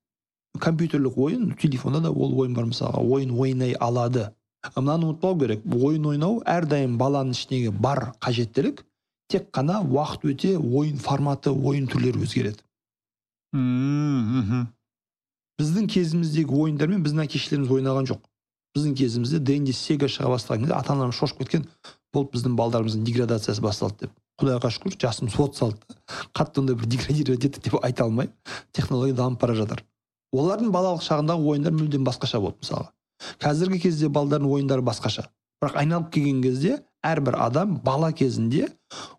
Компьютерлік 0.59 1.19
ойын 1.19 1.55
телефонда 1.61 2.00
да 2.00 2.11
ол 2.11 2.35
ойын 2.40 2.55
бар 2.55 2.71
мысалға 2.71 3.02
ойын 3.02 3.35
ойнай 3.38 3.75
алады. 3.75 4.31
Мынаны 4.76 5.11
ұмытпау 5.11 5.38
керек. 5.40 5.62
Ойын 5.67 6.07
ойнау 6.07 6.40
әрдайым 6.47 6.99
баланың 7.00 7.35
ішіндегі 7.37 7.71
бар 7.71 8.12
қажеттілік. 8.21 8.85
Тек 9.31 9.49
қана 9.55 9.81
уақыт 9.85 10.27
өте 10.33 10.57
ойын 10.59 10.99
форматы 10.99 11.53
ойын 11.55 11.87
түрлері 11.91 12.27
өзгереді. 12.27 12.63
Мхм 13.55 14.69
біздің 15.61 15.89
кезіміздегі 15.93 16.57
ойындармен 16.57 17.03
біздің 17.05 17.27
әке 17.27 17.39
шешелеріміз 17.39 17.73
ойнаған 17.77 18.07
жоқ. 18.09 18.21
Біздің 18.77 18.95
кезімізде 18.97 19.41
дэнди 19.45 19.75
сега 19.77 20.09
шыға 20.09 20.31
бастаған 20.33 20.65
кезде 20.65 20.77
ата 20.77 20.95
аналарымыз 20.95 21.19
шошып 21.19 21.43
кеткен 21.43 21.67
болды 22.15 22.37
біздің 22.37 22.55
балдарымыздың 22.57 23.05
деградациясы 23.05 23.61
басталды 23.61 24.07
деп. 24.07 24.15
Құдайға 24.41 24.71
шүкір 24.73 24.97
жасымыз 25.05 25.37
отыз 25.37 25.65
алтыда 25.67 25.99
қатты 26.39 26.63
ондай 26.63 26.79
бір 26.81 26.89
деградировать 26.95 27.45
еттік 27.45 27.67
деп 27.67 27.77
айта 27.85 28.07
алмаймын 28.07 28.33
технология 28.73 29.15
дамып 29.19 29.41
бара 29.43 29.59
жатыр. 29.59 29.85
Олардың 30.33 30.73
балалық 30.73 31.05
шағындағы 31.05 31.51
ойындар 31.53 31.75
мүлдем 31.77 32.07
басқаша 32.07 32.41
болды 32.41 32.63
мысалға. 32.63 32.89
Қазіргі 33.43 33.83
кезде 33.83 34.09
балдардың 34.09 34.49
ойындары 34.49 34.87
басқаша. 34.87 35.27
Бірақ 35.61 35.77
айналып 35.77 36.13
келген 36.15 36.41
кезде 36.43 36.79
әрбір 37.07 37.37
адам 37.40 37.78
бала 37.85 38.12
кезінде 38.12 38.69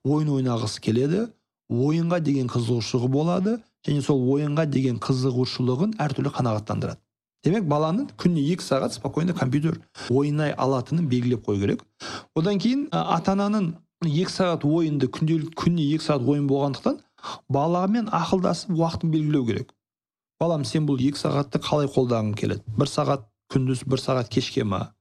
ойын 0.04 0.30
ойнағысы 0.38 0.82
келеді 0.84 1.28
ойынға 1.72 2.20
деген 2.24 2.50
қызығушылығы 2.52 3.10
болады 3.12 3.56
және 3.88 4.04
сол 4.06 4.22
ойынға 4.34 4.68
деген 4.70 5.00
қызығушылығын 5.02 5.96
әртүрлі 6.04 6.34
қанағаттандырады. 6.36 7.00
Демек 7.42 7.66
баланың 7.66 8.12
күніне 8.22 8.44
екі 8.54 8.66
сағат 8.66 8.94
спокойно 8.94 9.34
компьютер 9.34 9.80
ойнай 10.10 10.52
алатынын 10.54 11.08
белгілеп 11.10 11.48
қою 11.48 11.64
керек. 11.64 11.82
Одан 12.36 12.60
кейін 12.62 12.88
ата 12.92 13.34
ананың 13.34 13.72
екі 14.06 14.30
сағат 14.30 14.66
ойынды 14.68 15.10
күнделік 15.10 15.56
күніне 15.58 15.88
екі 15.96 16.06
сағат 16.06 16.30
ойын 16.30 16.46
болғандықтан 16.52 17.00
баламен 17.50 18.12
ақылдасып 18.14 18.76
уақытын 18.78 19.14
белгілеу 19.16 19.48
керек. 19.48 19.74
Балам 20.40 20.66
сен 20.66 20.86
бұл 20.86 21.02
екі 21.02 21.18
сағатты 21.18 21.62
қалай 21.66 21.90
қолданғың 21.90 22.36
келеді? 22.38 22.64
бір 22.78 22.90
сағат 22.90 23.26
күндіз 23.54 23.86
бір 23.90 24.02
сағат 24.02 24.30
кешке 24.30 24.64
ма 24.64 24.92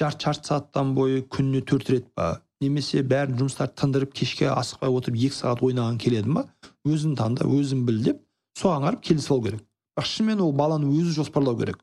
жарты 0.00 0.26
жарты 0.28 0.48
сағаттан 0.48 0.94
бойы 0.96 1.20
күніне 1.28 1.60
төрт 1.66 1.90
рет 1.92 2.08
па? 2.16 2.40
Немесе 2.60 3.02
бәрін 3.06 3.38
жұмыстарды 3.40 3.76
тындырып 3.80 4.12
кешке 4.16 4.48
асықпай 4.52 4.92
отырып 4.92 5.20
екі 5.28 5.36
сағат 5.36 5.62
ойнаған 5.64 6.00
келеді 6.00 6.32
ма? 6.32 6.44
Өзің 6.88 7.14
таңда 7.20 7.46
өзің 7.48 7.84
біл 7.88 8.02
деп 8.04 8.20
соған 8.58 8.86
қарап 8.88 9.04
келісіп 9.04 9.32
алу 9.36 9.44
керек. 9.46 9.62
Бірақ 9.96 10.08
шынымен 10.10 10.42
ол 10.44 10.52
баланы 10.52 10.90
өзі 10.92 11.14
жоспарлау 11.16 11.56
керек. 11.58 11.80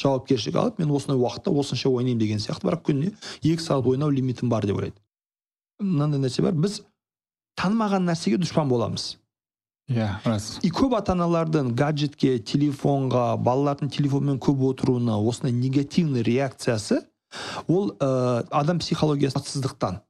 Жауапкершілік 0.00 0.56
алып 0.56 0.78
мен 0.78 0.92
осындай 0.94 1.18
уақытта 1.18 1.52
осынша 1.52 1.90
ойнаймын 1.90 2.20
деген 2.20 2.40
сияқты. 2.40 2.68
Бірақ 2.68 2.84
күніне 2.88 3.14
екі 3.42 3.62
сағат 3.64 3.88
ойнау 3.88 4.10
лимитім 4.10 4.48
бар 4.48 4.66
деп 4.66 4.76
ойлайды. 4.76 4.96
Мынандай 5.80 6.20
нәрсе 6.22 6.44
бар. 6.44 6.54
Біз 6.54 6.82
танымаған 7.58 8.06
нәрсеге 8.08 8.38
дұшпан 8.40 8.70
боламыз. 8.70 9.16
Иә 9.88 10.08
рас. 10.24 10.58
И 10.62 10.68
көп 10.68 10.94
ата 10.98 11.14
аналардың 11.16 11.72
гаджетке 11.76 12.36
телефонға 12.38 13.38
балалардың 13.40 13.88
телефонмен 13.88 14.36
көп 14.38 14.60
отыруына 14.68 15.16
осындай 15.16 15.54
негативный 15.56 16.22
реакциясы 16.22 17.06
ол 17.66 17.92
ә, 17.98 18.46
адам 18.50 18.78
психологиясы 18.78 19.38
сатсыздықтан 19.38 20.00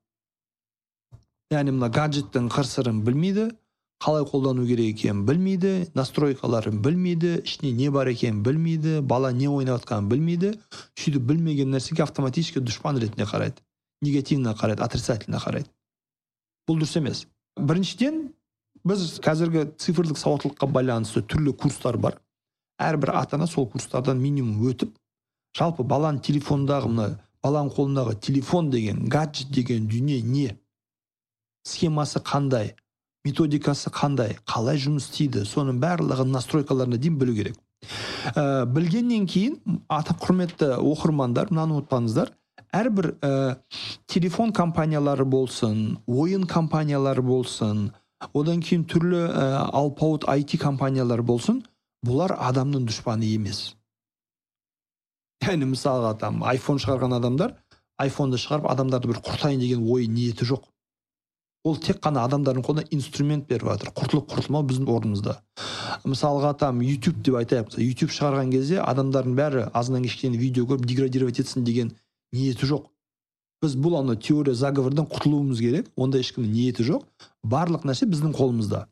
яғни 1.53 1.75
мына 1.77 1.89
гаджеттің 1.93 2.51
қыр 2.53 2.69
сырын 2.69 3.05
білмейді 3.07 3.49
қалай 4.05 4.27
қолдану 4.29 4.67
керек 4.67 4.95
екенін 4.95 5.25
білмейді 5.27 5.91
настройкаларын 5.99 6.83
білмейді 6.83 7.39
ішінде 7.43 7.73
не 7.73 7.91
бар 7.91 8.13
екенін 8.13 8.43
білмейді 8.47 9.01
бала 9.01 9.33
не 9.33 9.49
ойнап 9.49 9.81
жатқанын 9.81 10.11
білмейді 10.13 10.53
сөйтіп 10.95 11.25
білмеген 11.33 11.75
нәрсеге 11.75 12.05
автоматически 12.05 12.63
дұшпан 12.63 13.01
ретінде 13.03 13.27
қарайды 13.27 13.65
негативно 14.01 14.55
қарайды 14.55 14.85
отрицательно 14.85 15.41
қарайды. 15.43 15.71
Бұл 16.69 16.79
дұрыс 16.79 16.97
емес. 17.01 17.25
Біріншіден 17.59 18.29
біз 18.87 19.19
қазіргі 19.25 19.67
цифрлық 19.81 20.19
сауаттылыққа 20.21 20.69
байланысты 20.71 21.25
түрлі 21.27 21.55
курстар 21.59 21.99
бар. 21.99 22.19
Әрбір 22.79 23.17
ата 23.19 23.37
ана 23.37 23.49
сол 23.51 23.67
курстардан 23.69 24.21
минимум 24.23 24.69
өтіп 24.71 24.95
жалпы 25.59 25.85
баланың 25.85 26.23
телефондағы 26.23 26.91
мына 26.93 27.09
баланың 27.43 27.73
қолындағы 27.75 28.19
телефон 28.21 28.71
деген 28.71 29.09
гаджет 29.09 29.51
деген 29.51 29.89
дүние 29.89 30.23
не? 30.23 30.57
Схемасы 31.65 32.21
қандай? 32.21 32.75
Методикасы 33.25 33.91
қандай? 33.91 34.39
Қалай 34.47 34.79
жұмыс 34.81 35.09
істейді? 35.09 35.45
Соның 35.45 35.81
барлығын 35.83 36.31
настройкаларына 36.33 36.97
дейін 36.97 37.19
білу 37.19 37.35
керек. 37.37 37.57
Ә, 38.35 38.65
білгеннен 38.67 39.27
кейін 39.31 39.59
ата 39.89 40.15
құрметті 40.19 40.77
оқырмандар 40.81 41.53
мынаны 41.53 41.79
ұмытпаңыздар. 41.79 42.33
Әрбір 42.75 43.13
ә, 43.23 43.33
телефон 44.07 44.53
компаниялары 44.53 45.25
болсын 45.25 45.99
ойын 46.07 46.47
компаниялары 46.47 47.23
болсын 47.23 47.89
одан 48.35 48.63
кейін 48.65 48.85
түрлі 48.91 49.25
ә, 49.29 49.45
алпауыт 49.73 50.27
IT 50.29 50.59
компаниялар 50.63 51.23
болсын 51.23 51.63
бұлар 52.07 52.35
адамның 52.51 52.89
дұшпаны 52.89 53.29
емес. 53.35 53.78
Яғни 55.45 55.69
мысалға 55.73 56.17
там 56.21 56.43
айфон 56.47 56.81
шығарған 56.83 57.17
адамдар 57.19 57.55
айфонды 57.99 58.39
шығарып 58.39 58.69
адамдарды 58.71 59.11
бір 59.11 59.23
құртайын 59.27 59.61
деген 59.63 59.87
ой 59.91 60.07
ниеті 60.07 60.47
жоқ. 60.49 60.67
Ол 61.67 61.77
тек 61.83 61.99
қана 62.03 62.23
адамдардың 62.29 62.65
қолына 62.65 62.85
инструмент 62.95 63.49
беріп 63.49 63.67
жатыр 63.73 63.91
құртылып 63.97 64.29
құртылмау 64.31 64.67
біздің 64.69 64.91
орнымызда. 64.95 65.35
Мысалға 66.07 66.53
там 66.59 66.83
YouTube 66.83 67.23
деп 67.27 67.41
айтайық 67.41 67.75
ютуб 67.83 68.13
шығарған 68.15 68.53
кезде 68.55 68.79
адамдардың 68.81 69.35
бәрі 69.39 69.65
азаннан 69.75 70.07
кешке 70.07 70.29
дейін 70.29 70.41
видео 70.41 70.69
көріп 70.71 70.87
деградировать 70.87 71.41
етсін 71.43 71.67
деген 71.67 71.91
ниеті 72.33 72.71
жоқ. 72.71 72.87
Біз 73.63 73.75
бұл 73.75 73.99
ана 73.99 74.15
теория 74.15 74.55
заговордан 74.55 75.09
құтылуымыз 75.11 75.59
керек 75.59 75.91
онда 75.97 76.23
ешкімнің 76.23 76.55
ниеті 76.55 76.87
жоқ. 76.87 77.03
Барлық 77.43 77.85
нәрсе 77.91 78.07
біздің 78.07 78.37
қолымызда. 78.39 78.87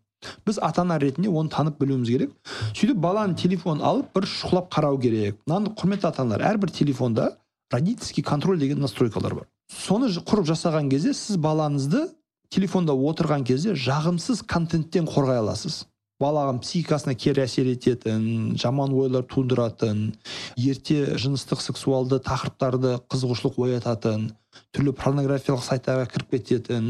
Біз 0.46 0.58
ата 0.62 0.82
ана 0.82 0.98
ретінде 0.98 1.28
оны 1.28 1.50
танып 1.52 1.80
білуіміз 1.80 2.08
керек. 2.08 2.36
Сөйтіп 2.72 3.00
баланың 3.02 3.36
телефонын 3.40 3.84
алып 3.84 4.12
бір 4.14 4.28
шұқылап 4.30 4.70
қарау 4.72 5.00
керек. 5.00 5.40
Мынаны 5.46 5.74
құрметті 5.78 6.08
ата 6.10 6.22
аналар 6.22 6.46
әрбір 6.52 6.70
телефонда 6.70 7.32
родительский 7.72 8.22
контроль 8.22 8.58
деген 8.58 8.80
настройкалар 8.80 9.34
бар. 9.34 9.48
Соны 9.72 10.08
құрып 10.08 10.46
жасаған 10.52 10.90
кезде 10.90 11.12
сіз 11.14 11.36
балаңызды 11.42 12.06
телефонда 12.50 12.94
отырған 12.94 13.44
кезде 13.44 13.74
жағымсыз 13.74 14.44
контенттен 14.46 15.08
қорғай 15.10 15.42
аласыз. 15.42 15.84
Баланың 16.22 16.62
психикасына 16.62 17.12
кері 17.18 17.42
әсер 17.44 17.66
ететін 17.68 18.54
жаман 18.56 18.94
ойлар 18.96 19.26
тудыратын 19.28 20.14
ерте 20.56 21.18
жыныстық 21.20 21.60
сексуалды 21.60 22.22
тақырыптарды 22.24 22.94
қызығушылық 23.12 23.58
оятатын 23.66 24.30
түрлі 24.72 24.94
порнографиялық 24.96 25.66
сайттарға 25.66 26.06
кіріп 26.14 26.32
кететін 26.38 26.88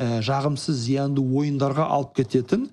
ә, 0.00 0.20
жағымсыз 0.24 0.78
зиянды 0.86 1.22
ойындарға 1.22 1.86
алып 1.90 2.14
кететін 2.18 2.68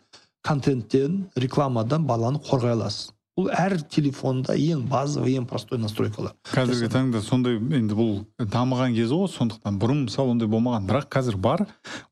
контенттен 0.45 1.27
рекламадан 1.37 2.05
баланы 2.09 2.39
қорғай 2.41 2.73
аласыз. 2.75 3.11
Бұл 3.37 3.47
әр 3.55 3.77
телефонда 3.87 4.57
ең 4.59 4.81
базовый 4.91 5.37
ең 5.39 5.45
простой 5.47 5.79
настройкалар. 5.79 6.33
Қазіргі 6.51 6.89
таңда 6.91 7.21
сондай 7.23 7.55
енді 7.57 7.95
бұл 7.95 8.11
дамыған 8.51 8.91
кезі 8.97 9.15
ғой 9.15 9.29
сондықтан 9.31 9.77
бұрын 9.79 10.01
мысалы 10.09 10.33
ондай 10.33 10.49
болмаған. 10.51 10.87
Бірақ 10.89 11.07
қазір 11.13 11.37
бар. 11.37 11.63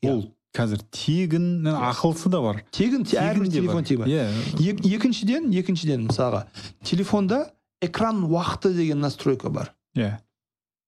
Иә. 0.01 0.13
ол 0.13 0.23
қазір 0.55 0.79
тегін 0.95 1.67
ақылсы 1.67 2.29
да 2.31 2.39
бар. 2.41 2.63
Тегін 2.71 3.03
те- 3.03 3.19
әрбір 3.19 3.49
де 3.49 3.59
телефон 3.59 3.83
тегін. 3.83 4.07
Иә. 4.07 4.29
Ек- 4.63 4.85
екіншіден 4.85 5.51
екіншіден 5.53 6.07
мысалға 6.07 6.45
телефонда 6.83 7.49
экран 7.81 8.23
уақыты 8.23 8.73
деген 8.73 8.99
настройка 9.01 9.49
бар. 9.49 9.73
Иә. 9.95 10.17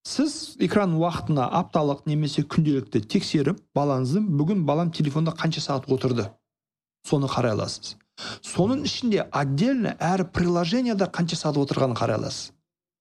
Сіз 0.02 0.56
экран 0.58 0.96
уақытына 0.98 1.46
апталық 1.58 2.06
немесе 2.10 2.42
күнделікті 2.42 3.04
тексеріп 3.06 3.60
балаңыздың 3.76 4.30
бүгін 4.38 4.64
балам 4.66 4.90
телефонда 4.90 5.34
қанша 5.38 5.62
сағат 5.62 5.86
отырды? 5.92 6.28
Соны 7.06 7.30
қарай 7.30 7.54
аласыз. 7.54 7.96
Соның 8.42 8.82
ішінде 8.86 9.28
отдельно 9.30 9.94
әр 9.98 10.26
приложенияда 10.34 11.06
қанша 11.06 11.38
сағат 11.38 11.62
отырғанын 11.62 11.98
қарай 11.98 12.18
аласыз. 12.18 12.50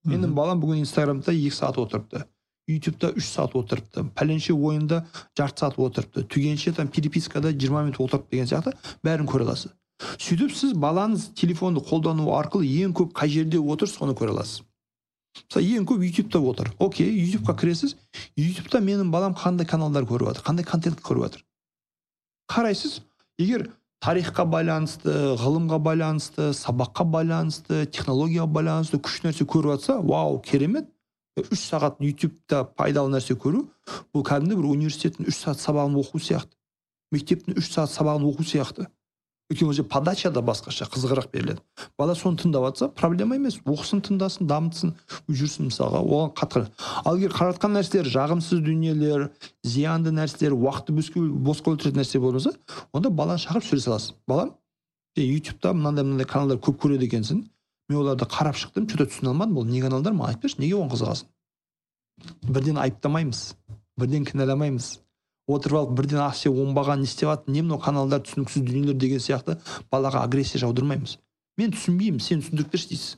Менің 0.05 0.35
балам 0.37 0.61
бүгін 0.61 0.85
инстаграмда 0.85 1.33
екі 1.33 1.55
сағат 1.57 1.81
отырыпты 1.81 2.25
ютубта 2.69 3.11
үш 3.17 3.27
сағат 3.33 3.55
отырыпты 3.57 4.05
пәленше 4.15 4.53
ойында 4.53 5.03
жарты 5.37 5.65
сағат 5.65 5.79
отырыпты 5.81 6.23
түгенше 6.29 6.73
там 6.77 6.87
перепискада 6.87 7.51
жиырма 7.51 7.83
минут 7.83 7.99
отырыпты 7.99 8.37
деген 8.37 8.49
сияқты 8.49 8.73
бәрін 9.03 9.29
көре 9.29 9.45
аласыз. 9.47 9.73
Сөйтіп 10.17 10.53
сіз 10.55 10.73
балаңыз 10.73 11.31
телефонды 11.37 11.83
қолдану 11.85 12.31
арқылы 12.37 12.65
ең 12.85 12.95
көп 12.97 13.13
қай 13.17 13.29
жерде 13.29 13.59
отыр 13.59 13.89
соны 13.89 14.15
көре 14.17 14.33
аласыз. 14.33 14.63
Мысалы 15.35 15.67
ең 15.77 15.85
көп 15.89 16.03
ютубта 16.05 16.39
отыр 16.39 16.71
окей 16.79 17.11
ютубқа 17.11 17.55
кіресіз 17.59 17.95
ютубта 18.37 18.81
менің 18.83 19.11
балам 19.13 19.35
қандай 19.37 19.67
каналдар 19.67 20.07
көріп 20.09 20.31
жатыр 20.31 20.47
қандай 20.47 20.67
контент 20.67 21.01
көріп 21.01 21.27
жатыр 21.27 21.45
қарайсыз 22.51 23.01
егер 23.39 23.69
тарихқа 24.01 24.45
байланысты 24.49 25.13
ғылымға 25.39 25.79
байланысты 25.85 26.51
сабаққа 26.57 27.05
байланысты 27.15 27.85
технологияға 27.85 28.49
байланысты 28.57 28.99
күш 28.99 29.21
нәрсе 29.25 29.45
көріп 29.45 29.75
жатса 29.75 29.99
вау 30.01 30.39
керемет 30.45 30.89
үш 31.39 31.67
сағат 31.69 32.01
ютубта 32.03 32.63
пайдалы 32.75 33.13
нәрсе 33.13 33.37
көру 33.39 33.67
бұл 34.11 34.25
кәдімгі 34.27 34.57
бір 34.59 34.71
университеттің 34.73 35.29
үш 35.31 35.37
сағат 35.43 35.61
сабағын 35.63 35.99
оқу 36.01 36.19
сияқты 36.19 36.57
мектептің 37.15 37.61
үш 37.61 37.69
сағат 37.71 37.93
сабағын 37.93 38.27
оқу 38.31 38.47
сияқты 38.47 38.87
өйткені 39.51 39.73
ол 39.73 39.87
подача 39.91 40.31
да 40.31 40.41
басқаша 40.41 40.87
қызығырақ 40.89 41.27
беріледі. 41.33 41.61
Бала 41.99 42.15
соны 42.15 42.39
тыңдап 42.39 42.69
жатса 42.69 42.87
проблема 42.87 43.35
емес. 43.35 43.59
Оқысын 43.65 44.01
тыңдасын 44.07 44.47
дамытсын 44.47 44.95
жүрсін 45.27 45.69
мысалға 45.69 46.01
оған 46.01 46.33
қатқыр 46.39 46.67
ал 47.05 47.19
егер 47.19 47.35
қарап 47.35 47.57
жатқан 47.57 47.75
нәрселер 47.75 48.07
жағымсыз 48.07 48.63
дүниелер 48.63 49.29
зиянды 49.63 50.15
нәрселер 50.15 50.55
уақытты 50.55 50.95
босқа 50.95 51.75
өлтіретін 51.75 52.01
нәрсе 52.01 52.19
болмаса 52.23 52.55
онда 52.93 53.09
баланы 53.09 53.43
шақырып 53.43 53.67
сөйлесе 53.67 53.91
аласыз 53.91 54.15
балам 54.27 54.55
сен 55.15 55.27
ютубта 55.27 55.73
мынандай 55.73 56.05
мынандай 56.05 56.27
каналдар 56.27 56.57
көп 56.63 56.79
көреді 56.85 57.09
екенсің. 57.09 57.43
Мен 57.89 57.99
оларды 57.99 58.25
қарап 58.25 58.55
шықтым 58.55 58.87
че 58.87 58.97
то 58.97 59.05
түсіне 59.05 59.33
алмадым. 59.33 59.57
Ол 59.57 59.65
не 59.65 59.81
каналдар 59.81 60.13
маған 60.15 60.35
айтып 60.35 60.47
берші 60.47 60.61
неге 60.61 60.77
оған 60.79 60.91
қызығасың? 60.93 61.27
Бірден 62.47 62.77
айыптамаймыз. 62.79 63.41
Бірден 63.99 64.25
кінәламаймыз. 64.29 64.93
Отырып 65.55 65.79
алып 65.79 65.97
бірден 65.97 66.21
а 66.23 66.31
сен 66.35 66.53
оңбаған 66.53 67.01
не 67.03 67.09
істеп 67.09 67.29
жатрсың 67.29 67.55
не 67.55 67.63
мынау 67.65 67.79
каналдар 67.79 68.21
түсініксіз 68.25 68.63
дүниелер 68.67 68.97
деген 68.99 69.19
сияқты 69.23 69.57
балаға 69.91 70.23
агрессия 70.25 70.61
жаудырмаймыз. 70.63 71.17
Мен 71.57 71.73
түсінбеймін 71.75 72.23
сен 72.23 72.41
түсіндіріп 72.41 72.71
берші 72.71 72.89
дейсіз. 72.93 73.17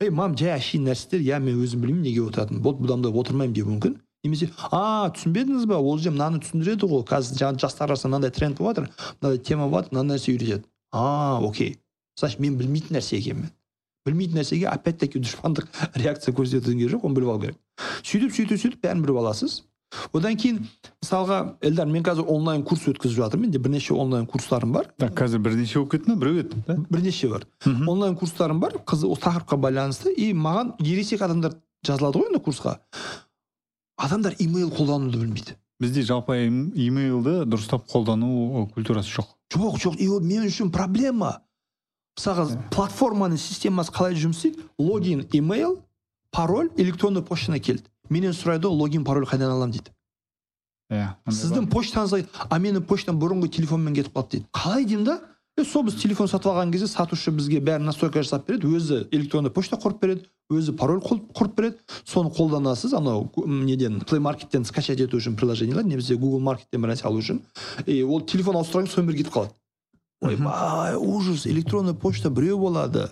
Ей 0.00 0.10
мам 0.10 0.36
жай 0.38 0.54
әшейін 0.56 0.88
нәрселер 0.88 1.24
иә 1.26 1.40
мен 1.44 1.60
өзім 1.60 1.84
білмеймін 1.84 2.06
неге 2.08 2.24
отыратынын. 2.24 2.62
Болды 2.62 2.86
бұдан 2.86 3.04
былай 3.04 3.20
отырмаймын 3.20 3.54
деуі 3.54 3.74
мүмкін. 3.74 3.98
Немесе 4.24 4.50
а 4.70 5.10
түсінбедіңіз 5.16 5.64
ба 5.68 5.78
ол 5.80 5.98
же 5.98 6.10
мынаны 6.12 6.42
түсіндіреді 6.44 6.88
ғой 6.90 7.06
қазір 7.08 7.38
жаңағы 7.40 7.62
жастар 7.62 7.88
арасында 7.88 8.18
мынандай 8.18 8.34
тренд 8.36 8.58
болып 8.58 8.76
жатыр 8.76 8.90
мынандай 9.22 9.38
тема 9.48 9.68
болып 9.68 9.86
жатыр 9.86 9.96
мынандай 9.96 10.18
нәрсе 10.18 10.34
үйретеді 10.34 10.68
а 10.92 11.40
окей 11.40 11.78
значит 12.20 12.40
мен 12.44 12.58
білмейтін 12.60 12.98
нәрсе 12.98 13.16
екен 13.16 13.40
мен 13.40 13.54
білмейтін 14.04 14.40
нәрсеге 14.40 14.68
опять 14.68 14.98
таки 15.00 15.20
дұшпандық 15.20 15.68
реакция 16.02 16.34
көрсетудің 16.36 16.82
керегі 16.82 16.94
жоқ 16.94 17.06
оны 17.08 17.16
біліп 17.16 17.32
алу 17.32 17.42
керек. 17.46 17.58
Сөйтіп 18.02 18.36
сөйтіп 18.36 18.60
сөйтіп 18.60 18.84
бәрін 18.84 19.04
біліп 19.04 19.20
аласыз. 19.22 19.62
Одан 20.12 20.36
кейін 20.36 20.60
мысалға 21.02 21.38
эльдар 21.66 21.86
мен 21.90 22.04
қазір 22.06 22.26
онлайн 22.30 22.62
курс 22.66 22.86
өткізіп 22.90 23.16
жатырмын. 23.24 23.48
Менде 23.48 23.58
бірнеше 23.58 23.94
онлайн 23.94 24.26
курстарым 24.26 24.72
бар. 24.72 24.90
Так 24.98 25.14
қазір 25.18 25.38
бірнеше 25.42 25.78
болып 25.80 25.92
кетті 25.96 26.10
ма 26.10 26.16
біреу 26.20 26.40
еді 26.44 26.62
да? 26.66 26.76
Бірнеше 26.90 27.28
бар. 27.28 27.46
Онлайн 27.66 28.16
курстарым 28.16 28.60
бар 28.60 28.78
қызы 28.86 29.08
осы 29.10 29.22
тақырыпқа 29.26 29.56
байланысты. 29.56 30.12
И 30.14 30.32
маған 30.32 30.74
ересек 30.80 31.22
адамдар 31.22 31.56
жазылады 31.86 32.20
ғой 32.22 32.30
енді 32.30 32.42
курсқа. 32.44 32.78
Адамдар 33.98 34.34
имейл 34.38 34.70
қолдануды 34.70 35.18
білмейді. 35.18 35.56
Бізде 35.80 36.02
жалпы 36.02 36.36
им- 36.46 36.72
имейлді 36.74 37.44
дұрыстап 37.48 37.86
қолдану 37.88 38.68
культурасы 38.74 39.10
жоқ. 39.16 39.26
Жоқ 39.54 39.78
жоқ 39.80 39.96
и 39.98 40.08
ол 40.08 40.20
мен 40.20 40.44
үшін 40.46 40.70
проблема. 40.70 41.40
Мысалға 42.18 42.58
платформаның 42.70 43.38
системасы 43.38 43.90
қалай 43.92 44.14
жұмыс 44.14 44.44
істейді? 44.44 44.64
Логин 44.78 45.26
имейл 45.32 45.78
пароль 46.30 46.68
электронный 46.76 47.22
почтаны 47.22 47.60
келді 47.60 47.84
менен 48.10 48.36
сұрайды 48.36 48.68
ғой 48.68 48.76
логин 48.84 49.04
пароль 49.04 49.26
қайдан 49.28 49.54
аламын 49.54 49.78
дейді. 49.78 49.94
Иә 50.90 51.14
андай 51.24 51.38
сіздің 51.38 51.68
почтаңызға 51.70 52.24
а 52.50 52.58
менің 52.58 52.86
почтам 52.90 53.20
бұрынғы 53.22 53.50
телефонмен 53.56 53.94
кетіп 53.94 54.16
қалды 54.16 54.38
дейді. 54.38 54.48
Қалай 54.52 54.84
деймін 54.84 55.06
да? 55.06 55.20
Е 55.58 55.64
сол 55.64 55.84
біз 55.86 55.96
телефон 56.00 56.28
сатып 56.30 56.52
алған 56.52 56.72
кезде 56.72 56.86
сатушы 56.90 57.30
бізге 57.34 57.60
бәрін 57.62 57.86
настройка 57.86 58.22
жасап 58.22 58.46
береді 58.48 58.70
өзі 58.70 59.00
электронный 59.10 59.50
почта 59.54 59.76
құрып 59.76 60.00
береді 60.02 60.26
өзі 60.50 60.74
пароль 60.78 61.02
құрып 61.02 61.54
береді. 61.56 61.78
Соны 62.04 62.30
қолданасыз 62.34 62.94
анау 62.96 63.28
неден 63.46 64.00
плей 64.00 64.20
маркеттен 64.20 64.64
скачать 64.64 65.00
ету 65.00 65.18
үшін 65.18 65.36
приложениелер 65.36 65.84
немесе 65.84 66.14
google 66.14 66.40
маркеттен 66.40 66.82
бір 66.82 66.94
нәрсе 66.94 67.06
алу 67.06 67.22
үшін. 67.22 67.42
И 67.86 68.02
ол 68.02 68.22
телефон 68.22 68.60
ауыстырған 68.62 68.90
сонымен 68.90 69.18
кетіп 69.20 69.34
қалады. 69.34 69.54
Ойбай 70.22 70.96
ужас 70.96 71.46
электронный 71.46 71.94
почта 71.94 72.30
біреу 72.30 72.58
болады. 72.58 73.10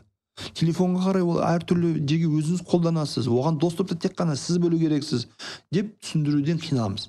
Телефонға 0.55 1.05
қарай 1.09 1.24
ол 1.24 1.40
әртүрлі 1.44 1.94
жерге 2.03 2.29
өзіңіз 2.38 2.64
қолданасыз 2.68 3.29
оған 3.29 3.59
доступты 3.61 3.96
тек 3.98 4.16
қана 4.18 4.37
сіз 4.37 4.59
білу 4.62 4.79
керексіз 4.79 5.27
деп 5.72 5.94
түсіндіруден 6.03 6.61
қиналамыз. 6.62 7.09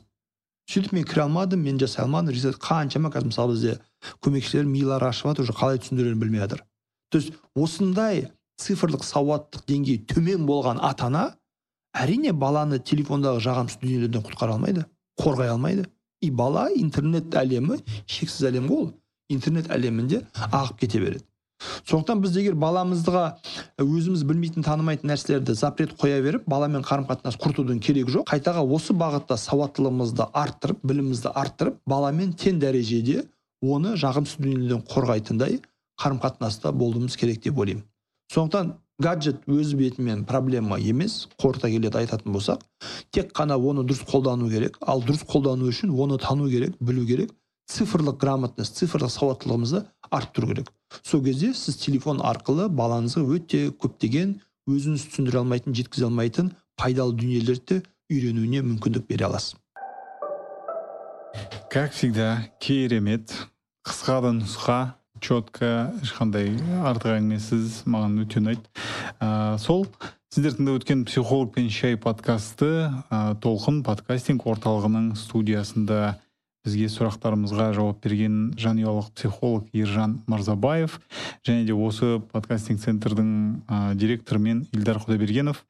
Сөйтіп 0.70 0.94
мен 0.94 1.06
кіре 1.10 1.24
алмадым 1.24 1.64
мен 1.66 1.80
жасай 1.82 2.06
алмадым. 2.06 2.34
Ресет 2.34 2.60
қаншама 2.62 3.10
қазір 3.10 3.32
мысалы 3.32 3.56
бізде 3.56 3.80
көмекшілер 4.22 4.68
милары 4.70 5.10
ашып 5.10 5.32
жатыр 5.32 5.48
уже 5.48 5.54
қалай 5.58 5.80
түсіндірерін 5.82 6.20
білмей 6.20 6.44
жатыр. 6.44 6.64
То 7.10 7.18
есть 7.18 7.34
осындай 7.56 8.30
цифрлық 8.62 9.02
сауаттық 9.02 9.66
деңгейі 9.66 10.06
төмен 10.06 10.46
болған 10.46 10.78
ата 10.82 11.08
ана 11.10 11.24
әрине 11.98 12.34
баланы 12.34 12.78
телефондағы 12.80 13.42
жағымсыз 13.42 13.82
дүниелерден 13.82 14.22
құтқара 14.28 14.60
алмайды 14.60 14.86
қорғай 15.18 15.50
алмайды. 15.50 15.88
И 16.22 16.30
бала 16.30 16.68
интернет 16.76 17.34
әлемі 17.34 17.80
шексіз 18.06 18.50
әлем 18.52 18.68
ғой 18.68 18.84
ол 18.84 18.94
интернет 19.32 19.70
әлемінде 19.72 20.26
ағып 20.52 20.82
кете 20.82 21.00
береді. 21.00 21.24
Сондықтан 21.90 22.22
біз 22.24 22.38
егер 22.40 22.56
баламызға 22.60 23.24
өзіміз 23.84 24.24
білмейтін 24.30 24.64
танымайтын 24.64 25.12
нәрселерді 25.12 25.56
запрет 25.60 25.96
қоя 26.00 26.22
беріп 26.24 26.48
баламен 26.50 26.86
қарым 26.88 27.08
қатынас 27.10 27.40
құртудың 27.42 27.82
керегі 27.84 28.16
жоқ 28.18 28.30
қайтаға 28.32 28.64
осы 28.64 28.96
бағытта 28.96 29.38
сауаттылығымызды 29.42 30.30
арттырып 30.34 30.84
білімімізді 30.84 31.34
арттырып 31.36 31.80
баламен 31.90 32.32
тең 32.34 32.62
дәрежеде 32.64 33.26
оны 33.62 33.96
жағымсыз 34.00 34.40
дүниелерден 34.40 34.86
қорғайтындай 34.88 35.60
қарым 36.00 36.22
қатынаста 36.24 36.72
болуымыз 36.72 37.18
керек 37.20 37.44
деп 37.44 37.60
ойлаймын. 37.60 37.84
Сондықтан 38.32 38.78
гаджет 39.00 39.44
өз 39.48 39.74
бетімен 39.76 40.26
проблема 40.26 40.80
емес 40.80 41.28
қорыта 41.42 41.70
келеді 41.72 41.98
айтатын 41.98 42.34
болсақ. 42.34 42.64
Тек 43.12 43.34
қана 43.36 43.58
оны 43.58 43.84
дұрыс 43.84 44.06
қолдану 44.08 44.50
керек 44.50 44.78
ал 44.82 45.04
дұрыс 45.04 45.26
қолдану 45.28 45.68
үшін 45.72 45.92
оны 45.92 46.20
тану 46.20 46.50
керек 46.50 46.76
білу 46.80 47.06
керек 47.06 47.32
цифрлық 47.70 48.20
грамотность 48.20 48.80
цифрлық 48.80 49.12
сауаттылығымызды 49.12 49.86
арттыру 50.10 50.54
керек. 50.54 50.72
Сол 51.04 51.24
кезде 51.24 51.54
сіз 51.54 51.78
телефон 51.84 52.22
арқылы 52.26 52.70
балаңызға 52.74 53.26
өте 53.36 53.62
көптеген 53.72 54.38
өзіңіз 54.70 55.08
түсіндіре 55.10 55.42
алмайтын 55.42 55.76
жеткізе 55.78 56.10
алмайтын 56.10 56.52
пайдалы 56.80 57.16
дүниелерді 57.20 57.82
үйренуіне 58.10 58.62
мүмкіндік 58.66 59.08
бере 59.10 59.26
аласыз. 59.28 59.56
Как 61.70 61.94
всегда 61.94 62.50
керемет 62.60 63.30
қысқа 63.86 64.22
да 64.26 64.32
нұсқа 64.34 64.78
четко 65.22 65.92
ешқандай 66.02 66.56
артық 66.82 67.18
әңгімесіз 67.18 67.84
маған 67.86 68.24
өте 68.24 68.40
ұнайды. 68.42 68.64
Ә, 69.22 69.58
сол 69.62 69.86
сіздер 70.34 70.56
тыңдап 70.58 70.80
өткен 70.80 71.04
психолог 71.06 71.54
пен 71.54 71.70
шай 71.74 71.98
подкасты 72.02 72.90
ә, 72.90 73.36
толқын 73.44 73.84
подкастинг 73.86 74.48
орталығының 74.50 75.14
студиясында 75.20 76.18
бізге 76.66 76.90
сұрақтарымызға 76.92 77.70
жауап 77.78 78.04
берген 78.04 78.52
жанұялық 78.60 79.14
психолог 79.16 79.70
ержан 79.74 80.20
мырзабаев 80.28 81.00
және 81.48 81.66
де 81.66 81.74
осы 81.74 82.20
подкастинг 82.34 82.82
центрдің 82.84 83.32
ә, 83.68 83.96
директоры 83.96 84.40
мен 84.44 84.66
ильдар 84.74 85.00
құдайбергенов 85.00 85.64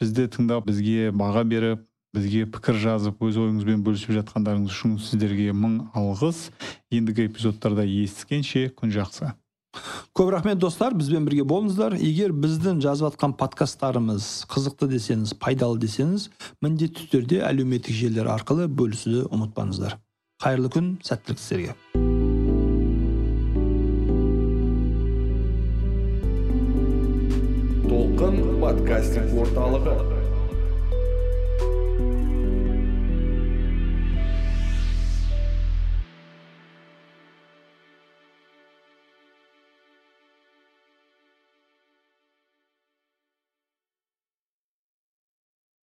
бізді 0.00 0.28
тыңдап 0.36 0.68
бізге 0.68 1.10
баға 1.14 1.44
беріп 1.48 1.86
бізге 2.14 2.46
пікір 2.46 2.78
жазып 2.78 3.22
өз 3.26 3.38
ойыңызбен 3.42 3.82
бөлісіп 3.86 4.14
жатқандарыңыз 4.20 4.74
үшін 4.74 4.98
сіздерге 5.02 5.54
мың 5.56 5.88
алғыс. 5.98 6.50
Ендігі 6.94 7.26
эпизодтарда 7.26 7.86
естіскенше 7.88 8.68
күн 8.78 8.94
жақсы. 8.94 9.32
Көп 10.14 10.30
рахмет 10.30 10.60
достар. 10.62 10.94
Бізбен 10.94 11.26
бірге 11.26 11.42
болыңыздар. 11.42 11.96
Егер 11.98 12.30
біздің 12.30 12.78
жазып 12.84 13.10
жатқан 13.10 13.34
подкасттарымыз 13.40 14.46
қызықты 14.50 14.86
десеңіз 14.94 15.34
пайдалы 15.42 15.82
десеңіз 15.82 16.30
міндетті 16.62 17.10
түрде 17.10 17.42
әлеуметтік 17.48 17.98
желілер 17.98 18.30
арқылы 18.36 18.70
бөлісуді 18.70 19.26
ұмытпаңыздар. 19.34 19.98
Қайырлы 20.44 20.68
күн 20.68 20.88
сәттілік 21.08 21.38
сіздерге 21.40 21.72
толқын 27.88 28.36
подкастинг 28.60 29.32
орталығы 29.46 29.94